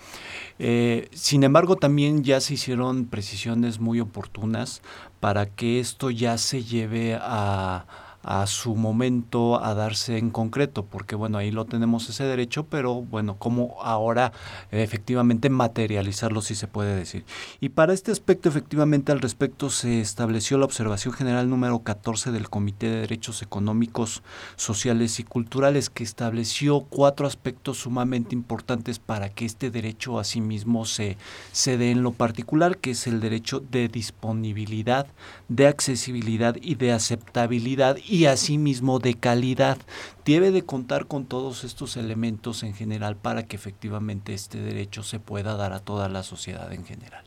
Eh, 0.58 1.08
sin 1.12 1.44
embargo, 1.44 1.76
también 1.76 2.24
ya 2.24 2.40
se 2.40 2.54
hicieron 2.54 3.06
precisiones 3.06 3.78
muy 3.78 4.00
oportunas 4.00 4.82
para 5.20 5.46
que 5.46 5.78
esto 5.78 6.10
ya 6.10 6.36
se 6.36 6.64
lleve 6.64 7.16
a 7.20 7.84
a 8.22 8.46
su 8.46 8.76
momento 8.76 9.62
a 9.62 9.74
darse 9.74 10.18
en 10.18 10.30
concreto, 10.30 10.84
porque 10.84 11.16
bueno, 11.16 11.38
ahí 11.38 11.50
lo 11.50 11.64
tenemos 11.64 12.08
ese 12.08 12.24
derecho, 12.24 12.64
pero 12.64 13.02
bueno, 13.02 13.36
cómo 13.38 13.76
ahora 13.82 14.32
efectivamente 14.70 15.50
materializarlo 15.50 16.40
si 16.40 16.54
se 16.54 16.66
puede 16.66 16.94
decir. 16.94 17.24
Y 17.60 17.70
para 17.70 17.92
este 17.92 18.12
aspecto, 18.12 18.48
efectivamente 18.48 19.12
al 19.12 19.20
respecto 19.20 19.70
se 19.70 20.00
estableció 20.00 20.58
la 20.58 20.64
observación 20.64 21.14
general 21.14 21.48
número 21.48 21.80
14 21.80 22.30
del 22.30 22.48
Comité 22.48 22.88
de 22.88 23.00
Derechos 23.00 23.42
Económicos, 23.42 24.22
Sociales 24.56 25.18
y 25.18 25.24
Culturales, 25.24 25.90
que 25.90 26.04
estableció 26.04 26.80
cuatro 26.80 27.26
aspectos 27.26 27.78
sumamente 27.78 28.34
importantes 28.34 28.98
para 28.98 29.28
que 29.28 29.44
este 29.44 29.70
derecho 29.70 30.18
a 30.18 30.24
sí 30.24 30.40
mismo 30.40 30.84
se, 30.84 31.16
se 31.52 31.76
dé 31.76 31.90
en 31.90 32.02
lo 32.02 32.12
particular, 32.12 32.78
que 32.78 32.92
es 32.92 33.06
el 33.06 33.20
derecho 33.20 33.60
de 33.60 33.88
disponibilidad, 33.88 35.06
de 35.48 35.66
accesibilidad 35.66 36.56
y 36.60 36.76
de 36.76 36.92
aceptabilidad 36.92 37.96
y 38.12 38.26
asimismo 38.26 38.98
de 38.98 39.14
calidad. 39.14 39.78
Debe 40.26 40.50
de 40.50 40.66
contar 40.66 41.06
con 41.06 41.24
todos 41.24 41.64
estos 41.64 41.96
elementos 41.96 42.62
en 42.62 42.74
general 42.74 43.16
para 43.16 43.46
que 43.46 43.56
efectivamente 43.56 44.34
este 44.34 44.60
derecho 44.60 45.02
se 45.02 45.18
pueda 45.18 45.56
dar 45.56 45.72
a 45.72 45.80
toda 45.80 46.10
la 46.10 46.22
sociedad 46.22 46.70
en 46.74 46.84
general. 46.84 47.24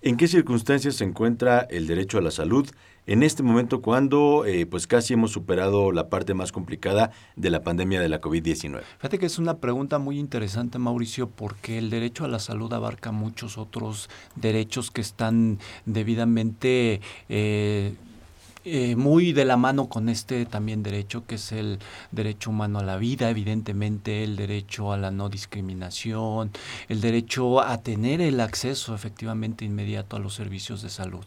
¿En 0.00 0.16
qué 0.16 0.26
circunstancias 0.26 0.96
se 0.96 1.04
encuentra 1.04 1.60
el 1.60 1.86
derecho 1.86 2.18
a 2.18 2.22
la 2.22 2.32
salud 2.32 2.68
en 3.06 3.22
este 3.22 3.44
momento 3.44 3.82
cuando 3.82 4.44
eh, 4.46 4.66
pues 4.66 4.88
casi 4.88 5.14
hemos 5.14 5.30
superado 5.30 5.92
la 5.92 6.08
parte 6.08 6.34
más 6.34 6.50
complicada 6.50 7.12
de 7.36 7.50
la 7.50 7.62
pandemia 7.62 8.00
de 8.00 8.08
la 8.08 8.20
COVID-19? 8.20 8.82
Fíjate 8.96 9.20
que 9.20 9.26
es 9.26 9.38
una 9.38 9.58
pregunta 9.58 10.00
muy 10.00 10.18
interesante, 10.18 10.80
Mauricio, 10.80 11.28
porque 11.28 11.78
el 11.78 11.88
derecho 11.88 12.24
a 12.24 12.28
la 12.28 12.40
salud 12.40 12.72
abarca 12.72 13.12
muchos 13.12 13.58
otros 13.58 14.10
derechos 14.34 14.90
que 14.90 15.02
están 15.02 15.60
debidamente... 15.86 17.00
Eh, 17.28 17.94
eh, 18.64 18.94
muy 18.94 19.32
de 19.32 19.44
la 19.44 19.56
mano 19.56 19.88
con 19.88 20.08
este 20.08 20.46
también 20.46 20.84
derecho, 20.84 21.26
que 21.26 21.34
es 21.34 21.50
el 21.50 21.80
derecho 22.12 22.50
humano 22.50 22.78
a 22.78 22.84
la 22.84 22.96
vida, 22.96 23.28
evidentemente, 23.28 24.22
el 24.22 24.36
derecho 24.36 24.92
a 24.92 24.96
la 24.96 25.10
no 25.10 25.28
discriminación, 25.28 26.52
el 26.88 27.00
derecho 27.00 27.60
a 27.60 27.78
tener 27.78 28.20
el 28.20 28.40
acceso 28.40 28.94
efectivamente 28.94 29.64
inmediato 29.64 30.14
a 30.14 30.20
los 30.20 30.34
servicios 30.34 30.80
de 30.80 30.90
salud. 30.90 31.24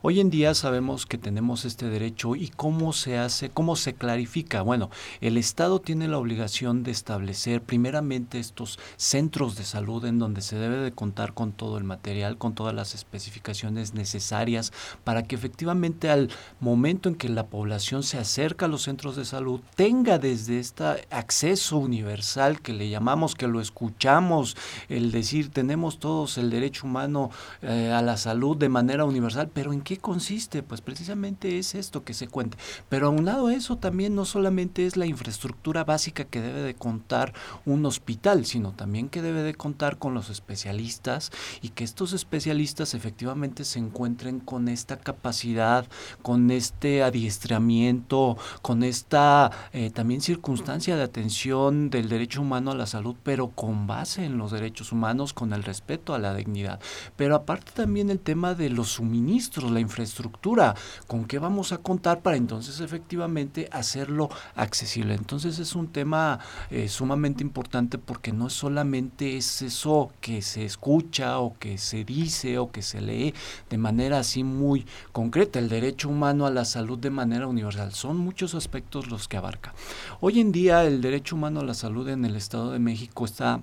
Hoy 0.00 0.20
en 0.20 0.30
día 0.30 0.54
sabemos 0.54 1.04
que 1.04 1.18
tenemos 1.18 1.66
este 1.66 1.90
derecho 1.90 2.36
y 2.36 2.48
cómo 2.48 2.94
se 2.94 3.18
hace, 3.18 3.50
cómo 3.50 3.76
se 3.76 3.92
clarifica. 3.92 4.62
Bueno, 4.62 4.88
el 5.20 5.36
Estado 5.36 5.80
tiene 5.80 6.08
la 6.08 6.16
obligación 6.16 6.84
de 6.84 6.92
establecer 6.92 7.60
primeramente 7.60 8.38
estos 8.38 8.78
centros 8.96 9.56
de 9.56 9.64
salud 9.64 10.06
en 10.06 10.18
donde 10.18 10.40
se 10.40 10.56
debe 10.56 10.78
de 10.78 10.92
contar 10.92 11.34
con 11.34 11.52
todo 11.52 11.76
el 11.76 11.84
material, 11.84 12.38
con 12.38 12.54
todas 12.54 12.74
las 12.74 12.94
especificaciones 12.94 13.92
necesarias 13.92 14.72
para 15.04 15.24
que 15.24 15.34
efectivamente 15.34 16.08
al 16.08 16.30
momento 16.60 16.77
momento 16.78 17.08
en 17.08 17.16
que 17.16 17.28
la 17.28 17.46
población 17.46 18.04
se 18.04 18.18
acerca 18.18 18.66
a 18.66 18.68
los 18.68 18.82
centros 18.82 19.16
de 19.16 19.24
salud, 19.24 19.60
tenga 19.74 20.20
desde 20.20 20.60
este 20.60 20.84
acceso 21.10 21.76
universal 21.76 22.60
que 22.60 22.72
le 22.72 22.88
llamamos, 22.88 23.34
que 23.34 23.48
lo 23.48 23.60
escuchamos, 23.60 24.56
el 24.88 25.10
decir 25.10 25.50
tenemos 25.50 25.98
todos 25.98 26.38
el 26.38 26.50
derecho 26.50 26.86
humano 26.86 27.32
eh, 27.62 27.90
a 27.92 28.00
la 28.00 28.16
salud 28.16 28.56
de 28.56 28.68
manera 28.68 29.04
universal, 29.04 29.50
pero 29.52 29.72
¿en 29.72 29.80
qué 29.80 29.96
consiste? 29.98 30.62
Pues 30.62 30.80
precisamente 30.80 31.58
es 31.58 31.74
esto 31.74 32.04
que 32.04 32.14
se 32.14 32.28
cuente. 32.28 32.56
Pero 32.88 33.08
aunado 33.08 33.48
a 33.48 33.54
eso 33.54 33.76
también 33.76 34.14
no 34.14 34.24
solamente 34.24 34.86
es 34.86 34.96
la 34.96 35.06
infraestructura 35.06 35.82
básica 35.82 36.26
que 36.26 36.40
debe 36.40 36.62
de 36.62 36.74
contar 36.74 37.32
un 37.66 37.84
hospital, 37.86 38.46
sino 38.46 38.70
también 38.70 39.08
que 39.08 39.20
debe 39.20 39.42
de 39.42 39.54
contar 39.54 39.98
con 39.98 40.14
los 40.14 40.30
especialistas 40.30 41.32
y 41.60 41.70
que 41.70 41.82
estos 41.82 42.12
especialistas 42.12 42.94
efectivamente 42.94 43.64
se 43.64 43.80
encuentren 43.80 44.38
con 44.38 44.68
esta 44.68 44.96
capacidad, 44.96 45.84
con 46.22 46.52
esta 46.52 46.67
este 46.68 47.02
adiestramiento, 47.02 48.36
con 48.62 48.82
esta 48.82 49.50
eh, 49.72 49.90
también 49.90 50.20
circunstancia 50.20 50.96
de 50.96 51.02
atención 51.02 51.88
del 51.90 52.08
derecho 52.08 52.42
humano 52.42 52.70
a 52.70 52.74
la 52.74 52.86
salud, 52.86 53.16
pero 53.22 53.48
con 53.48 53.86
base 53.86 54.24
en 54.24 54.36
los 54.36 54.52
derechos 54.52 54.92
humanos, 54.92 55.32
con 55.32 55.52
el 55.52 55.64
respeto 55.64 56.14
a 56.14 56.18
la 56.18 56.34
dignidad. 56.34 56.78
Pero 57.16 57.34
aparte 57.34 57.72
también 57.72 58.10
el 58.10 58.20
tema 58.20 58.54
de 58.54 58.68
los 58.68 58.88
suministros, 58.90 59.70
la 59.70 59.80
infraestructura, 59.80 60.74
con 61.06 61.24
qué 61.24 61.38
vamos 61.38 61.72
a 61.72 61.78
contar 61.78 62.20
para 62.20 62.36
entonces 62.36 62.80
efectivamente 62.80 63.68
hacerlo 63.72 64.28
accesible. 64.54 65.14
Entonces 65.14 65.58
es 65.58 65.74
un 65.74 65.88
tema 65.88 66.38
eh, 66.70 66.88
sumamente 66.88 67.42
importante 67.42 67.96
porque 67.96 68.32
no 68.32 68.50
solamente 68.50 69.36
es 69.36 69.62
eso 69.62 70.12
que 70.20 70.42
se 70.42 70.64
escucha 70.64 71.38
o 71.38 71.56
que 71.58 71.78
se 71.78 72.04
dice 72.04 72.58
o 72.58 72.70
que 72.70 72.82
se 72.82 73.00
lee 73.00 73.34
de 73.70 73.78
manera 73.78 74.18
así 74.18 74.44
muy 74.44 74.86
concreta, 75.12 75.58
el 75.58 75.68
derecho 75.68 76.08
humano 76.08 76.46
a 76.46 76.50
la 76.50 76.57
salud 76.64 76.98
de 76.98 77.10
manera 77.10 77.46
universal. 77.46 77.92
Son 77.92 78.16
muchos 78.16 78.54
aspectos 78.54 79.08
los 79.08 79.28
que 79.28 79.36
abarca. 79.36 79.74
Hoy 80.20 80.40
en 80.40 80.52
día 80.52 80.84
el 80.84 81.00
derecho 81.00 81.36
humano 81.36 81.60
a 81.60 81.64
la 81.64 81.74
salud 81.74 82.08
en 82.08 82.24
el 82.24 82.36
Estado 82.36 82.72
de 82.72 82.78
México 82.78 83.24
está 83.24 83.60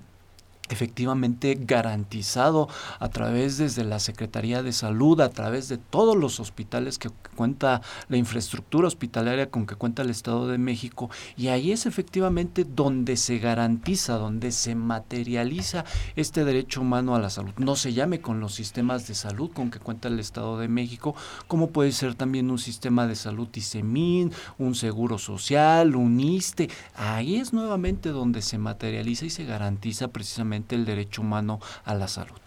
efectivamente 0.68 1.58
garantizado 1.60 2.68
a 2.98 3.08
través 3.08 3.58
desde 3.58 3.84
la 3.84 3.98
Secretaría 3.98 4.62
de 4.62 4.72
Salud, 4.72 5.20
a 5.20 5.30
través 5.30 5.68
de 5.68 5.78
todos 5.78 6.16
los 6.16 6.40
hospitales 6.40 6.98
que 6.98 7.10
cuenta 7.36 7.82
la 8.08 8.16
infraestructura 8.16 8.88
hospitalaria 8.88 9.50
con 9.50 9.66
que 9.66 9.74
cuenta 9.74 10.02
el 10.02 10.10
Estado 10.10 10.48
de 10.48 10.58
México 10.58 11.10
y 11.36 11.48
ahí 11.48 11.72
es 11.72 11.86
efectivamente 11.86 12.64
donde 12.64 13.16
se 13.16 13.38
garantiza, 13.38 14.14
donde 14.14 14.52
se 14.52 14.74
materializa 14.74 15.84
este 16.16 16.44
derecho 16.44 16.80
humano 16.80 17.14
a 17.14 17.20
la 17.20 17.30
salud. 17.30 17.52
No 17.58 17.76
se 17.76 17.92
llame 17.92 18.20
con 18.20 18.40
los 18.40 18.54
sistemas 18.54 19.06
de 19.06 19.14
salud 19.14 19.50
con 19.52 19.70
que 19.70 19.78
cuenta 19.78 20.08
el 20.08 20.18
Estado 20.18 20.58
de 20.58 20.68
México, 20.68 21.14
como 21.46 21.70
puede 21.70 21.92
ser 21.92 22.14
también 22.14 22.50
un 22.50 22.58
sistema 22.58 23.06
de 23.06 23.16
salud 23.16 23.48
ISEMIN, 23.54 24.32
un 24.58 24.74
seguro 24.74 25.18
social, 25.18 25.96
un 25.96 26.20
ISTE, 26.20 26.70
ahí 26.94 27.36
es 27.36 27.52
nuevamente 27.52 28.10
donde 28.10 28.42
se 28.42 28.58
materializa 28.58 29.26
y 29.26 29.30
se 29.30 29.44
garantiza 29.44 30.08
precisamente 30.08 30.55
el 30.74 30.84
derecho 30.84 31.22
humano 31.22 31.60
a 31.84 31.94
la 31.94 32.08
salud. 32.08 32.45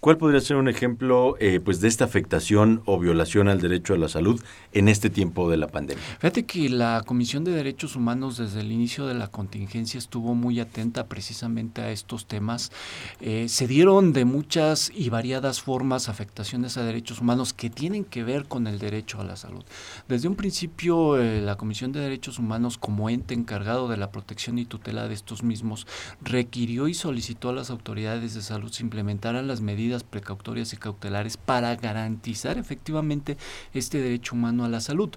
¿Cuál 0.00 0.16
podría 0.16 0.40
ser 0.40 0.56
un 0.56 0.66
ejemplo 0.66 1.36
eh, 1.40 1.60
pues 1.62 1.82
de 1.82 1.88
esta 1.88 2.06
afectación 2.06 2.80
o 2.86 2.98
violación 2.98 3.48
al 3.48 3.60
derecho 3.60 3.92
a 3.92 3.98
la 3.98 4.08
salud 4.08 4.40
en 4.72 4.88
este 4.88 5.10
tiempo 5.10 5.50
de 5.50 5.58
la 5.58 5.66
pandemia? 5.66 6.02
Fíjate 6.18 6.46
que 6.46 6.70
la 6.70 7.02
Comisión 7.04 7.44
de 7.44 7.50
Derechos 7.50 7.96
Humanos 7.96 8.38
desde 8.38 8.60
el 8.60 8.72
inicio 8.72 9.06
de 9.06 9.12
la 9.12 9.28
contingencia 9.28 9.98
estuvo 9.98 10.34
muy 10.34 10.58
atenta 10.58 11.06
precisamente 11.06 11.82
a 11.82 11.90
estos 11.90 12.24
temas. 12.24 12.72
Eh, 13.20 13.50
se 13.50 13.66
dieron 13.66 14.14
de 14.14 14.24
muchas 14.24 14.90
y 14.94 15.10
variadas 15.10 15.60
formas 15.60 16.08
afectaciones 16.08 16.78
a 16.78 16.82
derechos 16.82 17.20
humanos 17.20 17.52
que 17.52 17.68
tienen 17.68 18.06
que 18.06 18.24
ver 18.24 18.46
con 18.46 18.66
el 18.68 18.78
derecho 18.78 19.20
a 19.20 19.24
la 19.24 19.36
salud. 19.36 19.66
Desde 20.08 20.28
un 20.28 20.34
principio 20.34 21.18
eh, 21.18 21.42
la 21.42 21.56
Comisión 21.56 21.92
de 21.92 22.00
Derechos 22.00 22.38
Humanos 22.38 22.78
como 22.78 23.10
ente 23.10 23.34
encargado 23.34 23.86
de 23.86 23.98
la 23.98 24.10
protección 24.10 24.58
y 24.58 24.64
tutela 24.64 25.08
de 25.08 25.14
estos 25.14 25.42
mismos 25.42 25.86
requirió 26.22 26.88
y 26.88 26.94
solicitó 26.94 27.50
a 27.50 27.52
las 27.52 27.68
autoridades 27.68 28.32
de 28.32 28.40
salud 28.40 28.72
se 28.72 28.82
implementaran 28.82 29.46
las 29.46 29.60
medidas 29.60 29.89
precautorias 30.04 30.72
y 30.72 30.76
cautelares 30.76 31.36
para 31.36 31.74
garantizar 31.76 32.58
efectivamente 32.58 33.36
este 33.74 34.00
derecho 34.00 34.34
humano 34.34 34.64
a 34.64 34.68
la 34.68 34.80
salud. 34.80 35.10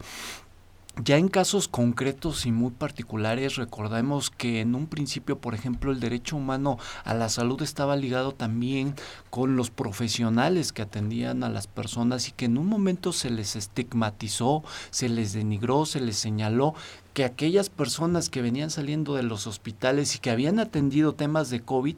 ya 1.04 1.18
en 1.18 1.28
casos 1.28 1.68
concretos 1.68 2.46
y 2.46 2.52
muy 2.52 2.70
particulares, 2.70 3.56
recordemos 3.56 4.30
que 4.30 4.62
en 4.62 4.76
un 4.76 4.86
principio, 4.86 5.40
por 5.40 5.56
ejemplo, 5.56 5.92
el 5.92 6.00
derecho 6.00 6.36
humano 6.36 6.78
a 7.04 7.16
la 7.16 7.30
salud 7.30 7.60
estaba 7.64 7.96
ligado 7.96 8.32
también 8.32 8.94
con 9.32 9.56
los 9.56 9.72
profesionales 9.72 10.72
que 10.72 10.84
atendían 10.84 11.44
a 11.44 11.50
las 11.50 11.66
personas 11.66 12.30
y 12.30 12.32
que 12.32 12.46
en 12.46 12.60
un 12.60 12.68
momento 12.68 13.12
se 13.12 13.32
les 13.32 13.56
estigmatizó, 13.56 14.64
se 14.92 15.10
les 15.10 15.34
denigró, 15.34 15.88
se 15.88 16.00
les 16.00 16.18
señaló 16.18 16.76
que 17.16 17.26
aquellas 17.26 17.70
personas 17.70 18.30
que 18.30 18.44
venían 18.44 18.70
saliendo 18.70 19.16
de 19.16 19.24
los 19.24 19.48
hospitales 19.48 20.16
y 20.16 20.20
que 20.20 20.30
habían 20.30 20.60
atendido 20.60 21.14
temas 21.14 21.50
de 21.50 21.62
COVID 21.62 21.96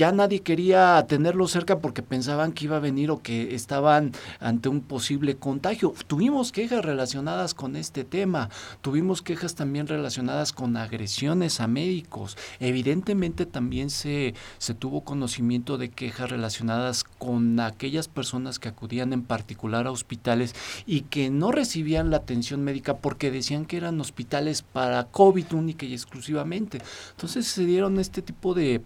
ya 0.00 0.12
nadie 0.12 0.40
quería 0.40 1.04
tenerlo 1.06 1.46
cerca 1.46 1.78
porque 1.80 2.02
pensaban 2.02 2.52
que 2.52 2.64
iba 2.64 2.78
a 2.78 2.80
venir 2.80 3.10
o 3.10 3.20
que 3.20 3.54
estaban 3.54 4.12
ante 4.38 4.70
un 4.70 4.80
posible 4.80 5.36
contagio. 5.36 5.92
Tuvimos 6.06 6.52
quejas 6.52 6.82
relacionadas 6.82 7.52
con 7.52 7.76
este 7.76 8.04
tema, 8.04 8.48
tuvimos 8.80 9.20
quejas 9.20 9.56
también 9.56 9.86
relacionadas 9.86 10.54
con 10.54 10.78
agresiones 10.78 11.60
a 11.60 11.66
médicos. 11.66 12.38
Evidentemente 12.60 13.44
también 13.44 13.90
se, 13.90 14.32
se 14.56 14.72
tuvo 14.72 15.02
conocimiento 15.02 15.76
de 15.76 15.90
quejas 15.90 16.30
relacionadas 16.30 17.04
con 17.04 17.60
aquellas 17.60 18.08
personas 18.08 18.58
que 18.58 18.70
acudían 18.70 19.12
en 19.12 19.22
particular 19.22 19.86
a 19.86 19.90
hospitales 19.90 20.54
y 20.86 21.02
que 21.02 21.28
no 21.28 21.52
recibían 21.52 22.08
la 22.08 22.16
atención 22.16 22.64
médica 22.64 22.96
porque 22.96 23.30
decían 23.30 23.66
que 23.66 23.76
eran 23.76 24.00
hospitales 24.00 24.62
para 24.62 25.04
COVID 25.04 25.52
única 25.52 25.84
y 25.84 25.92
exclusivamente. 25.92 26.78
Entonces 27.10 27.46
se 27.46 27.66
dieron 27.66 28.00
este 28.00 28.22
tipo 28.22 28.54
de 28.54 28.80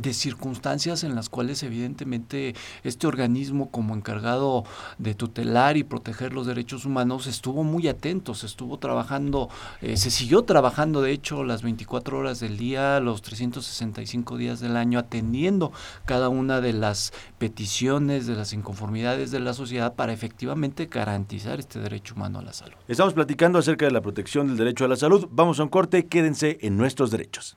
de 0.00 0.12
circunstancias 0.12 1.04
en 1.04 1.14
las 1.14 1.28
cuales 1.28 1.62
evidentemente 1.62 2.54
este 2.82 3.06
organismo 3.06 3.70
como 3.70 3.94
encargado 3.94 4.64
de 4.98 5.14
tutelar 5.14 5.76
y 5.76 5.84
proteger 5.84 6.32
los 6.32 6.46
derechos 6.46 6.84
humanos 6.84 7.26
estuvo 7.26 7.64
muy 7.64 7.88
atento, 7.88 8.34
se 8.34 8.46
estuvo 8.46 8.78
trabajando, 8.78 9.48
eh, 9.80 9.96
se 9.96 10.10
siguió 10.10 10.42
trabajando 10.42 11.02
de 11.02 11.12
hecho 11.12 11.44
las 11.44 11.62
24 11.62 12.18
horas 12.18 12.40
del 12.40 12.56
día, 12.56 13.00
los 13.00 13.22
365 13.22 14.36
días 14.36 14.60
del 14.60 14.76
año, 14.76 14.98
atendiendo 14.98 15.72
cada 16.04 16.28
una 16.28 16.60
de 16.60 16.72
las 16.72 17.12
peticiones, 17.38 18.26
de 18.26 18.34
las 18.34 18.52
inconformidades 18.52 19.30
de 19.30 19.40
la 19.40 19.54
sociedad 19.54 19.94
para 19.94 20.12
efectivamente 20.12 20.86
garantizar 20.86 21.60
este 21.60 21.78
derecho 21.78 22.14
humano 22.14 22.38
a 22.40 22.42
la 22.42 22.52
salud. 22.52 22.74
Estamos 22.88 23.14
platicando 23.14 23.58
acerca 23.58 23.86
de 23.86 23.92
la 23.92 24.00
protección 24.00 24.48
del 24.48 24.56
derecho 24.56 24.84
a 24.84 24.88
la 24.88 24.96
salud. 24.96 25.28
Vamos 25.30 25.60
a 25.60 25.62
un 25.62 25.68
corte, 25.68 26.06
quédense 26.06 26.58
en 26.62 26.76
nuestros 26.76 27.10
derechos. 27.10 27.56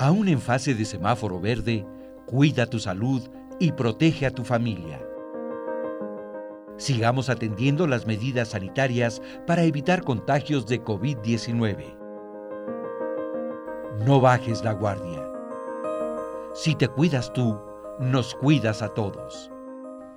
Aún 0.00 0.28
en 0.28 0.40
fase 0.40 0.74
de 0.74 0.86
semáforo 0.86 1.38
verde, 1.40 1.84
cuida 2.24 2.64
tu 2.64 2.78
salud 2.78 3.20
y 3.58 3.72
protege 3.72 4.24
a 4.24 4.30
tu 4.30 4.44
familia. 4.44 4.98
Sigamos 6.78 7.28
atendiendo 7.28 7.86
las 7.86 8.06
medidas 8.06 8.48
sanitarias 8.48 9.20
para 9.46 9.62
evitar 9.64 10.02
contagios 10.02 10.66
de 10.66 10.82
COVID-19. 10.82 11.98
No 14.06 14.22
bajes 14.22 14.64
la 14.64 14.72
guardia. 14.72 15.22
Si 16.54 16.74
te 16.74 16.88
cuidas 16.88 17.30
tú, 17.34 17.60
nos 17.98 18.34
cuidas 18.34 18.80
a 18.80 18.88
todos. 18.88 19.50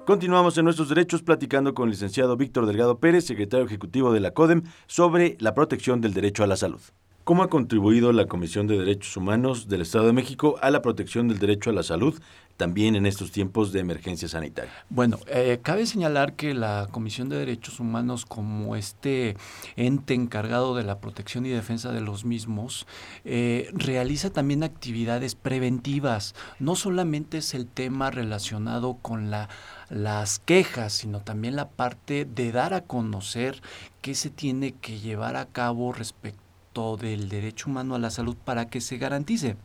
Continuamos 0.05 0.57
en 0.57 0.63
nuestros 0.63 0.87
derechos 0.87 1.23
platicando 1.23 1.73
con 1.73 1.89
el 1.89 1.91
licenciado 1.91 2.37
Víctor 2.37 2.67
Delgado 2.67 3.01
Pérez, 3.01 3.25
secretario 3.25 3.65
ejecutivo 3.65 4.13
de 4.13 4.21
la 4.21 4.31
CODEM, 4.31 4.63
sobre 4.87 5.35
la 5.41 5.53
protección 5.53 5.99
del 5.99 6.13
derecho 6.13 6.45
a 6.45 6.47
la 6.47 6.55
salud. 6.55 6.79
¿Cómo 7.23 7.41
ha 7.41 7.49
contribuido 7.49 8.11
la 8.11 8.25
Comisión 8.25 8.67
de 8.67 8.77
Derechos 8.77 9.15
Humanos 9.15 9.69
del 9.69 9.79
Estado 9.79 10.07
de 10.07 10.11
México 10.11 10.57
a 10.61 10.69
la 10.69 10.81
protección 10.81 11.29
del 11.29 11.39
derecho 11.39 11.69
a 11.69 11.73
la 11.73 11.81
salud 11.81 12.19
también 12.57 12.97
en 12.97 13.05
estos 13.05 13.31
tiempos 13.31 13.71
de 13.71 13.79
emergencia 13.79 14.27
sanitaria? 14.27 14.73
Bueno, 14.89 15.17
eh, 15.27 15.57
cabe 15.63 15.85
señalar 15.85 16.33
que 16.33 16.53
la 16.53 16.89
Comisión 16.91 17.29
de 17.29 17.37
Derechos 17.37 17.79
Humanos, 17.79 18.25
como 18.25 18.75
este 18.75 19.37
ente 19.77 20.13
encargado 20.13 20.75
de 20.75 20.83
la 20.83 20.99
protección 20.99 21.45
y 21.45 21.49
defensa 21.49 21.93
de 21.93 22.01
los 22.01 22.25
mismos, 22.25 22.87
eh, 23.23 23.69
realiza 23.71 24.29
también 24.29 24.61
actividades 24.61 25.35
preventivas. 25.35 26.35
No 26.59 26.75
solamente 26.75 27.37
es 27.37 27.53
el 27.53 27.67
tema 27.67 28.11
relacionado 28.11 28.97
con 29.01 29.31
la 29.31 29.47
las 29.89 30.39
quejas, 30.39 30.91
sino 30.91 31.21
también 31.21 31.55
la 31.55 31.69
parte 31.69 32.25
de 32.25 32.51
dar 32.51 32.73
a 32.73 32.81
conocer 32.81 33.61
qué 34.01 34.15
se 34.15 34.29
tiene 34.29 34.73
que 34.73 34.99
llevar 34.99 35.35
a 35.35 35.45
cabo 35.45 35.93
respecto 35.93 36.42
del 36.73 37.29
derecho 37.29 37.69
humano 37.69 37.93
a 37.93 37.99
la 37.99 38.09
salud 38.09 38.35
para 38.35 38.67
que 38.67 38.81
se 38.81 38.97
garantice. 38.97 39.57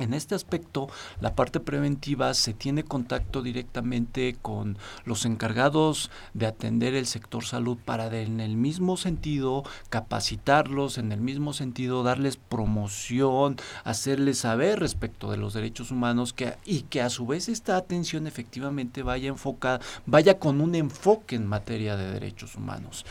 En 0.00 0.12
este 0.12 0.34
aspecto, 0.34 0.88
la 1.20 1.36
parte 1.36 1.60
preventiva 1.60 2.34
se 2.34 2.52
tiene 2.52 2.82
contacto 2.82 3.42
directamente 3.42 4.36
con 4.42 4.76
los 5.04 5.24
encargados 5.24 6.10
de 6.32 6.46
atender 6.46 6.94
el 6.94 7.06
sector 7.06 7.44
salud 7.44 7.78
para 7.84 8.04
en 8.12 8.40
el 8.40 8.56
mismo 8.56 8.96
sentido 8.96 9.62
capacitarlos, 9.90 10.98
en 10.98 11.12
el 11.12 11.20
mismo 11.20 11.52
sentido 11.52 12.02
darles 12.02 12.36
promoción, 12.36 13.56
hacerles 13.84 14.38
saber 14.38 14.80
respecto 14.80 15.30
de 15.30 15.36
los 15.36 15.54
derechos 15.54 15.92
humanos 15.92 16.32
que, 16.32 16.56
y 16.64 16.82
que 16.82 17.00
a 17.00 17.08
su 17.08 17.26
vez 17.26 17.48
esta 17.48 17.76
atención 17.76 18.26
efectivamente 18.26 19.02
vaya 19.02 19.28
enfocada, 19.28 19.80
vaya 20.06 20.38
con 20.40 20.60
un 20.60 20.74
enfoque 20.74 21.36
en 21.36 21.46
materia 21.46 21.96
de 21.96 22.10
derechos 22.10 22.56
humanos. 22.56 23.06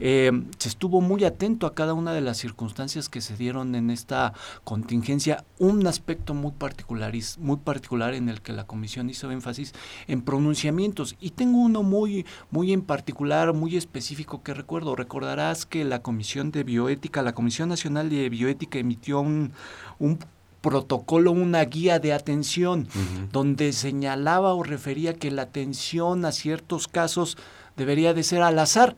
Eh, 0.00 0.30
se 0.58 0.68
estuvo 0.68 1.00
muy 1.00 1.24
atento 1.24 1.66
a 1.66 1.74
cada 1.74 1.94
una 1.94 2.12
de 2.12 2.20
las 2.20 2.38
circunstancias 2.38 3.08
que 3.08 3.20
se 3.20 3.36
dieron 3.36 3.74
en 3.74 3.90
esta 3.90 4.32
contingencia. 4.62 5.44
Un 5.58 5.86
aspecto 5.86 6.27
muy 6.34 6.52
particular, 6.52 7.12
muy 7.38 7.56
particular 7.56 8.14
en 8.14 8.28
el 8.28 8.40
que 8.40 8.52
la 8.52 8.66
comisión 8.66 9.10
hizo 9.10 9.30
énfasis 9.30 9.72
en 10.06 10.22
pronunciamientos. 10.22 11.16
Y 11.20 11.30
tengo 11.30 11.58
uno 11.58 11.82
muy, 11.82 12.26
muy 12.50 12.72
en 12.72 12.82
particular, 12.82 13.52
muy 13.52 13.76
específico 13.76 14.42
que 14.42 14.54
recuerdo. 14.54 14.96
Recordarás 14.96 15.66
que 15.66 15.84
la 15.84 16.02
Comisión 16.02 16.50
de 16.50 16.64
Bioética, 16.64 17.22
la 17.22 17.34
Comisión 17.34 17.68
Nacional 17.68 18.10
de 18.10 18.28
Bioética 18.28 18.78
emitió 18.78 19.20
un, 19.20 19.52
un 19.98 20.18
protocolo, 20.60 21.30
una 21.30 21.64
guía 21.64 21.98
de 21.98 22.12
atención, 22.12 22.88
donde 23.32 23.72
señalaba 23.72 24.54
o 24.54 24.62
refería 24.62 25.14
que 25.14 25.30
la 25.30 25.42
atención 25.42 26.24
a 26.24 26.32
ciertos 26.32 26.88
casos 26.88 27.36
debería 27.76 28.12
de 28.12 28.22
ser 28.22 28.42
al 28.42 28.58
azar 28.58 28.96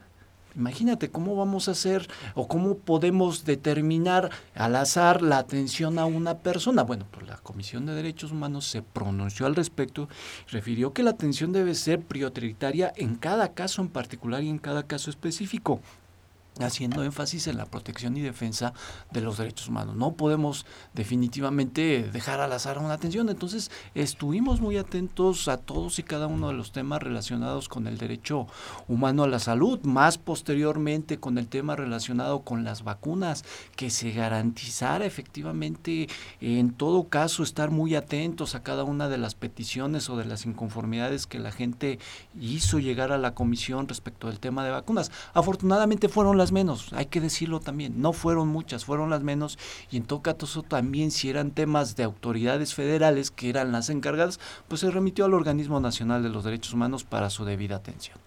Imagínate 0.55 1.09
cómo 1.09 1.35
vamos 1.35 1.67
a 1.67 1.71
hacer 1.71 2.07
o 2.35 2.47
cómo 2.47 2.77
podemos 2.77 3.45
determinar 3.45 4.29
al 4.55 4.75
azar 4.75 5.21
la 5.21 5.37
atención 5.37 5.97
a 5.99 6.05
una 6.05 6.39
persona. 6.39 6.83
Bueno, 6.83 7.05
pues 7.09 7.27
la 7.27 7.37
Comisión 7.37 7.85
de 7.85 7.93
Derechos 7.93 8.31
Humanos 8.31 8.65
se 8.65 8.81
pronunció 8.81 9.45
al 9.45 9.55
respecto, 9.55 10.09
refirió 10.49 10.93
que 10.93 11.03
la 11.03 11.11
atención 11.11 11.51
debe 11.51 11.75
ser 11.75 12.01
prioritaria 12.01 12.91
en 12.95 13.15
cada 13.15 13.53
caso 13.53 13.81
en 13.81 13.89
particular 13.89 14.43
y 14.43 14.49
en 14.49 14.59
cada 14.59 14.83
caso 14.83 15.09
específico 15.09 15.81
haciendo 16.59 17.03
énfasis 17.03 17.47
en 17.47 17.57
la 17.57 17.65
protección 17.65 18.17
y 18.17 18.21
defensa 18.21 18.73
de 19.11 19.21
los 19.21 19.37
derechos 19.37 19.69
humanos. 19.69 19.95
No 19.95 20.13
podemos 20.13 20.65
definitivamente 20.93 22.09
dejar 22.11 22.41
al 22.41 22.51
azar 22.51 22.77
una 22.77 22.93
atención. 22.93 23.29
Entonces, 23.29 23.71
estuvimos 23.95 24.59
muy 24.59 24.77
atentos 24.77 25.47
a 25.47 25.57
todos 25.57 25.99
y 25.99 26.03
cada 26.03 26.27
uno 26.27 26.49
de 26.49 26.53
los 26.53 26.71
temas 26.71 27.01
relacionados 27.01 27.69
con 27.69 27.87
el 27.87 27.97
derecho 27.97 28.47
humano 28.87 29.23
a 29.23 29.27
la 29.27 29.39
salud, 29.39 29.79
más 29.83 30.17
posteriormente 30.17 31.19
con 31.19 31.37
el 31.37 31.47
tema 31.47 31.75
relacionado 31.75 32.41
con 32.41 32.63
las 32.63 32.83
vacunas, 32.83 33.45
que 33.75 33.89
se 33.89 34.11
garantizara 34.11 35.05
efectivamente 35.05 36.09
en 36.41 36.73
todo 36.73 37.07
caso 37.07 37.43
estar 37.43 37.71
muy 37.71 37.95
atentos 37.95 38.55
a 38.55 38.63
cada 38.63 38.83
una 38.83 39.07
de 39.07 39.17
las 39.17 39.35
peticiones 39.35 40.09
o 40.09 40.17
de 40.17 40.25
las 40.25 40.45
inconformidades 40.45 41.27
que 41.27 41.39
la 41.39 41.51
gente 41.51 41.99
hizo 42.39 42.79
llegar 42.79 43.11
a 43.11 43.17
la 43.17 43.33
comisión 43.33 43.87
respecto 43.87 44.27
del 44.27 44.39
tema 44.39 44.65
de 44.65 44.71
vacunas. 44.71 45.11
Afortunadamente 45.33 46.09
fueron 46.09 46.37
las 46.41 46.51
menos, 46.51 46.91
hay 46.93 47.05
que 47.05 47.21
decirlo 47.21 47.59
también, 47.59 48.01
no 48.01 48.13
fueron 48.13 48.47
muchas, 48.47 48.83
fueron 48.83 49.09
las 49.09 49.21
menos 49.21 49.59
y 49.91 49.97
en 49.97 50.03
todo 50.03 50.21
caso 50.21 50.63
también 50.63 51.11
si 51.11 51.29
eran 51.29 51.51
temas 51.51 51.95
de 51.95 52.03
autoridades 52.03 52.73
federales 52.73 53.29
que 53.29 53.49
eran 53.49 53.71
las 53.71 53.89
encargadas, 53.89 54.39
pues 54.67 54.81
se 54.81 54.89
remitió 54.89 55.25
al 55.25 55.35
Organismo 55.35 55.79
Nacional 55.79 56.23
de 56.23 56.29
los 56.29 56.43
Derechos 56.43 56.73
Humanos 56.73 57.03
para 57.03 57.29
su 57.29 57.45
debida 57.45 57.75
atención. 57.75 58.17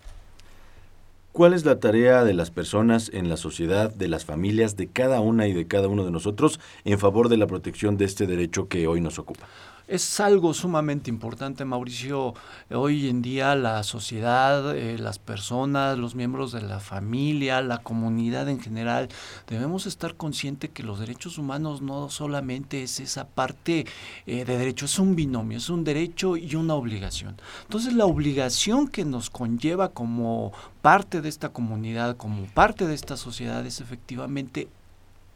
¿Cuál 1.33 1.53
es 1.53 1.65
la 1.65 1.81
tarea 1.81 2.23
de 2.23 2.33
las 2.33 2.53
personas 2.53 3.11
en 3.13 3.29
la 3.29 3.37
sociedad, 3.37 3.93
de 3.93 4.07
las 4.07 4.25
familias, 4.25 4.77
de 4.77 4.87
cada 4.87 5.21
una 5.21 5.49
y 5.49 5.53
de 5.53 5.67
cada 5.67 5.89
uno 5.89 6.05
de 6.05 6.13
nosotros 6.13 6.61
en 6.85 7.01
favor 7.01 7.29
de 7.29 7.37
la 7.37 7.49
protección 7.49 7.97
de 7.97 8.05
este 8.05 8.29
derecho 8.29 8.69
que 8.69 8.87
hoy 8.87 9.01
nos 9.01 9.19
ocupa? 9.19 9.49
Es 9.87 10.19
algo 10.19 10.55
sumamente 10.55 11.11
importante, 11.11 11.67
Mauricio. 11.67 12.33
Hoy 12.71 13.11
en 13.11 13.21
día 13.21 13.55
la 13.55 13.83
sociedad, 13.83 14.75
eh, 14.75 14.97
las 14.99 15.19
personas, 15.19 15.99
los 15.99 16.15
miembros 16.15 16.53
de 16.53 16.63
la 16.63 16.81
familia, 16.81 17.61
la 17.61 17.83
comunidad 17.83 18.49
en 18.49 18.61
general, 18.61 19.11
debemos 19.47 19.85
estar 19.85 20.15
conscientes 20.15 20.71
que 20.71 20.83
los 20.83 21.01
derechos 21.01 21.37
humanos 21.37 21.83
no 21.83 22.09
solamente 22.09 22.83
es 22.83 22.99
esa 22.99 23.29
parte 23.29 23.85
eh, 24.25 24.47
de 24.47 24.57
derecho, 24.57 24.87
es 24.87 24.99
un 24.99 25.17
binomio, 25.17 25.59
es 25.59 25.69
un 25.69 25.85
derecho 25.85 26.39
y 26.39 26.55
una 26.55 26.73
obligación. 26.73 27.37
Entonces 27.65 27.93
la 27.93 28.07
obligación 28.07 28.89
que 28.89 29.05
nos 29.05 29.29
conlleva 29.29 29.91
como 29.91 30.53
parte 30.81 31.21
de 31.21 31.29
esta 31.29 31.51
comunidad, 31.51 32.17
como 32.17 32.47
parte 32.47 32.87
de 32.87 32.95
esta 32.95 33.19
sociedad, 33.19 33.67
es 33.67 33.83
efectivamente 33.83 34.69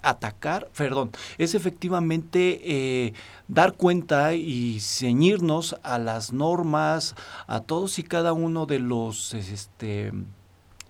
atacar, 0.02 0.68
perdón, 0.76 1.10
es 1.38 1.54
efectivamente 1.54 2.60
eh, 2.64 3.14
dar 3.48 3.74
cuenta 3.74 4.34
y 4.34 4.80
ceñirnos 4.80 5.76
a 5.82 5.98
las 5.98 6.32
normas, 6.32 7.14
a 7.46 7.60
todos 7.60 7.98
y 7.98 8.02
cada 8.02 8.32
uno 8.32 8.66
de 8.66 8.78
los 8.78 9.34
este, 9.34 10.12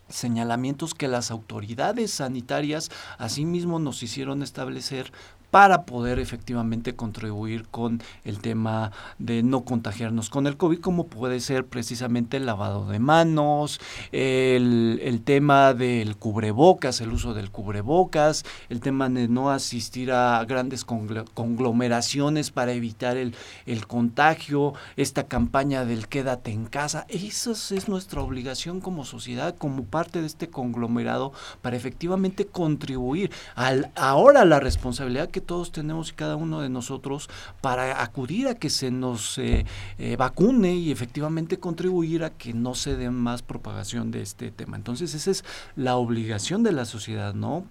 señalamientos 0.09 0.95
que 0.95 1.09
las 1.09 1.31
autoridades 1.31 2.13
sanitarias 2.13 2.91
asimismo 3.19 3.79
nos 3.79 4.03
hicieron 4.03 4.43
establecer 4.43 5.13
para 5.51 5.85
poder 5.85 6.19
efectivamente 6.19 6.95
contribuir 6.95 7.67
con 7.69 8.03
el 8.25 8.41
tema 8.41 8.93
de 9.19 9.43
no 9.43 9.65
contagiarnos 9.65 10.31
con 10.31 10.47
el 10.47 10.57
COVID, 10.57 10.81
como 10.81 11.07
puede 11.07 11.41
ser 11.41 11.67
precisamente 11.67 12.37
el 12.37 12.47
lavado 12.47 12.87
de 12.89 12.99
manos, 12.99 13.81
el, 14.13 15.23
tema 15.25 15.75
del 15.75 16.17
cubrebocas, 16.17 17.01
el 17.01 17.13
uso 17.13 17.35
del 17.35 17.51
cubrebocas, 17.51 18.45
el 18.69 18.81
tema 18.81 19.09
de 19.09 19.29
no 19.29 19.51
asistir 19.51 20.13
a 20.13 20.45
grandes 20.45 20.85
conglomeraciones 20.85 22.51
para 22.51 22.73
evitar 22.73 23.17
el, 23.17 23.35
el 23.67 23.87
contagio, 23.87 24.75
esta 24.97 25.25
campaña 25.25 25.85
del 25.85 26.09
quédate 26.09 26.53
en 26.53 26.67
casa. 26.67 27.07
Eso 27.09 27.53
es 27.53 27.89
nuestra 27.89 28.21
obligación 28.23 28.81
como 28.81 29.05
sociedad, 29.05 29.57
como 29.57 29.85
parte 29.85 30.21
de 30.21 30.27
este 30.27 30.49
conglomerado, 30.49 31.33
para 31.63 31.77
efectivamente 31.77 32.47
contribuir 32.47 33.31
al, 33.55 33.91
ahora 33.97 34.45
la 34.45 34.61
responsabilidad 34.61 35.31
que 35.31 35.38
todos 35.41 35.73
tenemos 35.73 36.11
y 36.11 36.15
cada 36.15 36.37
uno 36.37 36.61
de 36.61 36.69
nosotros 36.69 37.29
para 37.61 38.03
acudir 38.03 38.49
a 38.49 38.55
que 38.55 38.71
se 38.71 38.91
nos 38.91 39.39
eh, 39.39 39.67
eh, 39.99 40.17
vacune 40.17 40.75
y 40.75 40.91
efectivamente 40.91 41.59
contribuir 41.59 42.25
a 42.25 42.31
que 42.31 42.53
no 42.53 42.75
se 42.75 42.97
dé 42.97 43.11
más 43.11 43.43
propagación 43.43 44.11
de 44.11 44.23
este 44.23 44.51
tema. 44.51 44.77
Entonces 44.77 45.15
esa 45.15 45.31
es 45.31 45.45
la 45.77 45.97
obligación 45.97 46.63
de 46.63 46.73
la 46.73 46.85
sociedad, 46.85 47.35
¿no? 47.35 47.65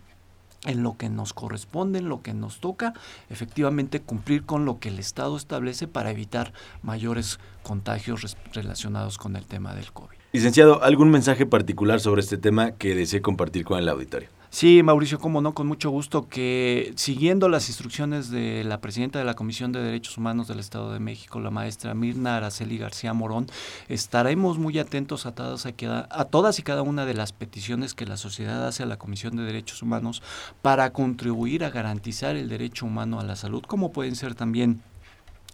en 0.65 0.83
lo 0.83 0.97
que 0.97 1.09
nos 1.09 1.33
corresponde, 1.33 1.99
en 1.99 2.09
lo 2.09 2.21
que 2.21 2.33
nos 2.33 2.59
toca, 2.59 2.93
efectivamente 3.29 4.01
cumplir 4.01 4.43
con 4.43 4.65
lo 4.65 4.79
que 4.79 4.89
el 4.89 4.99
Estado 4.99 5.37
establece 5.37 5.87
para 5.87 6.11
evitar 6.11 6.51
mayores 6.81 7.39
contagios 7.63 8.35
relacionados 8.53 9.17
con 9.17 9.35
el 9.35 9.45
tema 9.45 9.75
del 9.75 9.91
COVID. 9.93 10.17
Licenciado, 10.33 10.83
¿algún 10.83 11.09
mensaje 11.09 11.45
particular 11.45 11.99
sobre 11.99 12.21
este 12.21 12.37
tema 12.37 12.71
que 12.71 12.95
desee 12.95 13.21
compartir 13.21 13.63
con 13.63 13.79
el 13.79 13.87
auditorio? 13.87 14.29
Sí, 14.49 14.81
Mauricio, 14.81 15.19
como 15.19 15.41
no, 15.41 15.53
con 15.53 15.67
mucho 15.67 15.89
gusto 15.89 16.29
que 16.29 16.93
siguiendo 16.95 17.49
las 17.49 17.67
instrucciones 17.67 18.31
de 18.31 18.63
la 18.63 18.79
presidenta 18.79 19.19
de 19.19 19.25
la 19.25 19.33
Comisión 19.33 19.73
de 19.73 19.81
Derechos 19.81 20.17
Humanos 20.17 20.47
del 20.47 20.59
Estado 20.59 20.93
de 20.93 21.01
México, 21.01 21.41
la 21.41 21.51
maestra 21.51 21.93
Mirna 21.93 22.37
Araceli 22.37 22.77
García 22.77 23.13
Morón, 23.13 23.47
estaremos 23.89 24.57
muy 24.57 24.79
atentos 24.79 25.25
a 25.25 25.33
todas, 25.33 25.65
a 25.65 26.25
todas 26.25 26.59
y 26.59 26.63
cada 26.63 26.81
una 26.81 27.05
de 27.05 27.13
las 27.13 27.33
peticiones 27.33 27.93
que 27.93 28.05
la 28.05 28.15
sociedad 28.15 28.65
hace 28.65 28.83
a 28.83 28.87
la 28.87 28.97
Comisión 28.97 29.35
de 29.35 29.43
Derechos 29.43 29.81
Humanos 29.81 30.23
para 30.61 30.93
contribuir 30.93 31.65
a 31.65 31.69
garantizar 31.69 32.37
el 32.37 32.47
derecho 32.47 32.85
humano 32.85 33.19
a 33.19 33.25
la 33.25 33.35
salud, 33.35 33.63
como 33.63 33.91
pueden 33.91 34.15
ser 34.15 34.33
también 34.33 34.81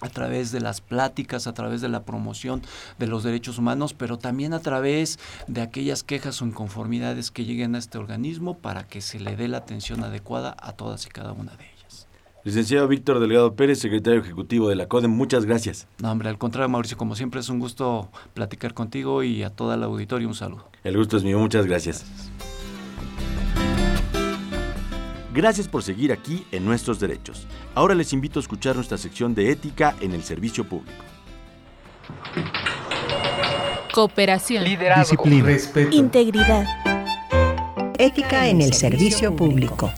a 0.04 0.10
través 0.10 0.52
de 0.52 0.60
las 0.60 0.82
pláticas, 0.82 1.48
a 1.48 1.54
través 1.54 1.82
de 1.82 1.89
la 1.89 2.04
promoción 2.04 2.62
de 3.00 3.08
los 3.08 3.24
derechos 3.24 3.58
humanos, 3.58 3.94
pero 3.94 4.18
también 4.18 4.54
a 4.54 4.60
través 4.60 5.20
de 5.48 5.62
aquellas 5.62 6.04
quejas 6.04 6.42
o 6.42 6.46
inconformidades 6.46 7.32
que 7.32 7.46
lleguen 7.46 7.76
a 7.76 7.80
este 7.80 7.98
organismo 7.98 8.58
para 8.58 8.84
que 8.88 9.02
se 9.02 9.20
le 9.20 9.36
dé 9.36 9.48
la 9.48 9.58
atención 9.58 10.04
adecuada 10.04 10.56
a 10.60 10.74
todas 10.74 11.06
y 11.06 11.10
cada 11.10 11.32
una 11.32 11.56
de 11.56 11.63
ellas. 11.63 12.08
Licenciado 12.44 12.88
Víctor 12.89 13.20
Delgado 13.20 13.56
Pérez, 13.56 13.80
secretario 13.80 14.20
ejecutivo 14.20 14.68
de 14.68 14.76
la 14.76 14.88
CODEM, 14.88 15.12
muchas 15.12 15.46
gracias. 15.46 15.88
No, 16.00 16.12
hombre, 16.12 16.28
al 16.28 16.38
contrario, 16.38 16.68
Mauricio, 16.68 16.98
como 16.98 17.16
siempre 17.16 17.39
es 17.39 17.48
un 17.48 17.60
gusto 17.60 18.10
platicar 18.34 18.74
contigo 18.74 19.24
y 19.24 19.44
a 19.44 19.50
toda 19.50 19.78
la 19.78 19.86
auditorio 19.86 20.28
un 20.28 20.36
saludo. 20.36 20.70
El 20.84 20.98
gusto 20.98 21.16
es 21.16 21.24
mío, 21.24 21.39
muchas 21.39 21.66
gracias. 21.66 22.06
Gracias 22.06 22.53
por 25.72 25.82
seguir 25.82 26.12
aquí 26.12 26.46
en 26.52 26.63
Nuestros 26.63 27.00
Derechos. 27.00 27.48
Ahora 27.74 27.96
les 27.96 28.13
invito 28.13 28.39
a 28.39 28.41
escuchar 28.41 28.76
nuestra 28.76 28.98
sección 28.98 29.34
de 29.34 29.50
ética 29.52 29.96
en 30.00 30.13
el 30.13 30.24
servicio 30.24 30.63
público. 30.63 31.04
Cooperación, 33.93 34.63
disciplina, 34.63 35.46
respeto, 35.46 35.96
integridad, 35.96 36.65
ética 37.98 38.48
en 38.48 38.62
el 38.62 38.74
servicio 38.74 39.36
público. 39.36 39.91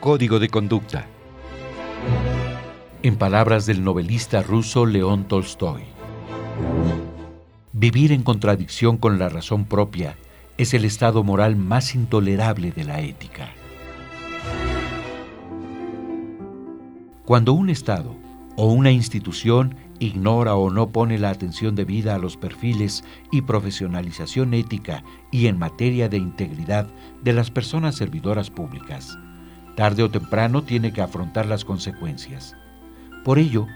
Código 0.00 0.38
de 0.38 0.48
conducta. 0.48 1.06
En 3.02 3.16
palabras 3.16 3.66
del 3.66 3.84
novelista 3.84 4.42
ruso 4.42 4.86
León 4.86 5.28
Tolstoy. 5.28 5.82
Vivir 7.72 8.12
en 8.12 8.22
contradicción 8.22 8.96
con 8.96 9.18
la 9.18 9.28
razón 9.28 9.64
propia 9.64 10.16
es 10.62 10.74
el 10.74 10.84
estado 10.84 11.24
moral 11.24 11.56
más 11.56 11.96
intolerable 11.96 12.70
de 12.70 12.84
la 12.84 13.00
ética. 13.00 13.50
Cuando 17.24 17.52
un 17.52 17.68
Estado 17.68 18.14
o 18.56 18.72
una 18.72 18.92
institución 18.92 19.74
ignora 19.98 20.54
o 20.54 20.70
no 20.70 20.90
pone 20.90 21.18
la 21.18 21.30
atención 21.30 21.74
debida 21.74 22.14
a 22.14 22.18
los 22.18 22.36
perfiles 22.36 23.02
y 23.32 23.42
profesionalización 23.42 24.54
ética 24.54 25.02
y 25.32 25.46
en 25.46 25.58
materia 25.58 26.08
de 26.08 26.18
integridad 26.18 26.86
de 27.22 27.32
las 27.32 27.50
personas 27.50 27.96
servidoras 27.96 28.50
públicas, 28.50 29.18
tarde 29.76 30.04
o 30.04 30.10
temprano 30.10 30.62
tiene 30.62 30.92
que 30.92 31.02
afrontar 31.02 31.46
las 31.46 31.64
consecuencias. 31.64 32.56
Por 33.24 33.40
ello, 33.40 33.66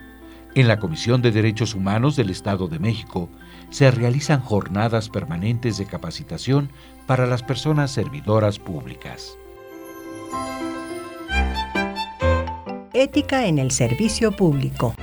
en 0.54 0.68
la 0.68 0.78
Comisión 0.78 1.20
de 1.20 1.32
Derechos 1.32 1.74
Humanos 1.74 2.14
del 2.14 2.30
Estado 2.30 2.68
de 2.68 2.78
México 2.78 3.28
se 3.70 3.90
realizan 3.90 4.40
jornadas 4.40 5.08
permanentes 5.08 5.78
de 5.78 5.86
capacitación 5.86 6.70
para 7.06 7.26
las 7.26 7.42
personas 7.42 7.90
servidoras 7.90 8.58
públicas. 8.58 9.36
Ética 12.92 13.46
en 13.46 13.58
el 13.58 13.70
servicio 13.70 14.32
público. 14.32 14.94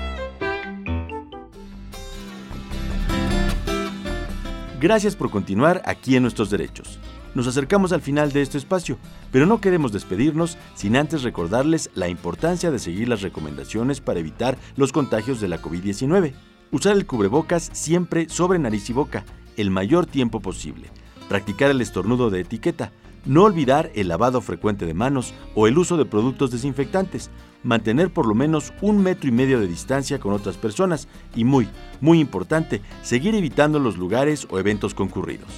Gracias 4.82 5.15
por 5.15 5.30
continuar 5.30 5.82
aquí 5.86 6.15
en 6.15 6.23
Nuestros 6.23 6.49
Derechos. 6.49 6.99
Nos 7.36 7.47
acercamos 7.47 7.93
al 7.93 8.02
final 8.02 8.32
de 8.32 8.41
este 8.41 8.58
espacio, 8.58 8.97
pero 9.32 9.45
no 9.45 9.62
queremos 9.62 9.91
despedirnos 9.91 10.58
sin 10.76 10.95
antes 10.95 11.23
recordarles 11.23 11.89
la 11.95 12.10
importancia 12.10 12.69
de 12.69 12.80
seguir 12.80 13.08
las 13.08 13.21
recomendaciones 13.21 14.02
para 14.02 14.19
evitar 14.19 14.58
los 14.76 14.91
contagios 14.91 15.39
de 15.39 15.47
la 15.47 15.62
COVID-19. 15.62 16.34
Usar 16.74 16.98
el 16.98 17.06
cubrebocas 17.06 17.70
siempre 17.72 18.28
sobre 18.30 18.58
nariz 18.58 18.90
y 18.90 18.94
boca, 18.94 19.26
el 19.58 19.70
mayor 19.70 20.08
tiempo 20.08 20.40
posible. 20.40 20.90
Practicar 21.30 21.70
el 21.70 21.82
estornudo 21.82 22.32
de 22.32 22.40
etiqueta. 22.40 22.92
No 23.26 23.44
olvidar 23.44 23.92
el 23.94 24.08
lavado 24.08 24.42
frecuente 24.42 24.88
de 24.88 24.96
manos 24.96 25.36
o 25.54 25.68
el 25.68 25.78
uso 25.78 25.98
de 25.98 26.06
productos 26.06 26.50
desinfectantes. 26.50 27.30
Mantener 27.62 28.12
por 28.12 28.26
lo 28.26 28.34
menos 28.34 28.74
un 28.82 29.04
metro 29.04 29.30
y 29.30 29.32
medio 29.32 29.60
de 29.60 29.68
distancia 29.68 30.20
con 30.20 30.34
otras 30.34 30.58
personas. 30.58 31.08
Y 31.36 31.44
muy, 31.44 31.70
muy 32.02 32.20
importante, 32.20 32.82
seguir 33.04 33.36
evitando 33.36 33.78
los 33.78 33.96
lugares 33.96 34.48
o 34.50 34.58
eventos 34.58 34.96
concurridos. 34.96 35.50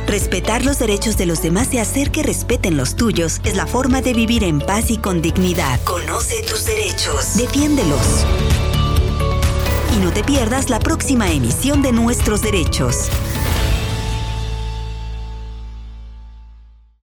Respetar 0.07 0.63
los 0.63 0.79
derechos 0.79 1.17
de 1.17 1.25
los 1.25 1.41
demás 1.41 1.73
y 1.73 1.79
hacer 1.79 2.11
que 2.11 2.23
respeten 2.23 2.77
los 2.77 2.95
tuyos 2.95 3.41
es 3.43 3.55
la 3.55 3.65
forma 3.65 4.01
de 4.01 4.13
vivir 4.13 4.43
en 4.43 4.59
paz 4.59 4.91
y 4.91 4.97
con 4.97 5.21
dignidad. 5.21 5.79
Conoce 5.83 6.41
tus 6.43 6.65
derechos. 6.65 7.35
Defiéndelos. 7.35 8.25
Y 9.93 10.03
no 10.03 10.11
te 10.11 10.23
pierdas 10.23 10.69
la 10.69 10.79
próxima 10.79 11.31
emisión 11.31 11.81
de 11.81 11.91
Nuestros 11.91 12.41
Derechos. 12.41 13.09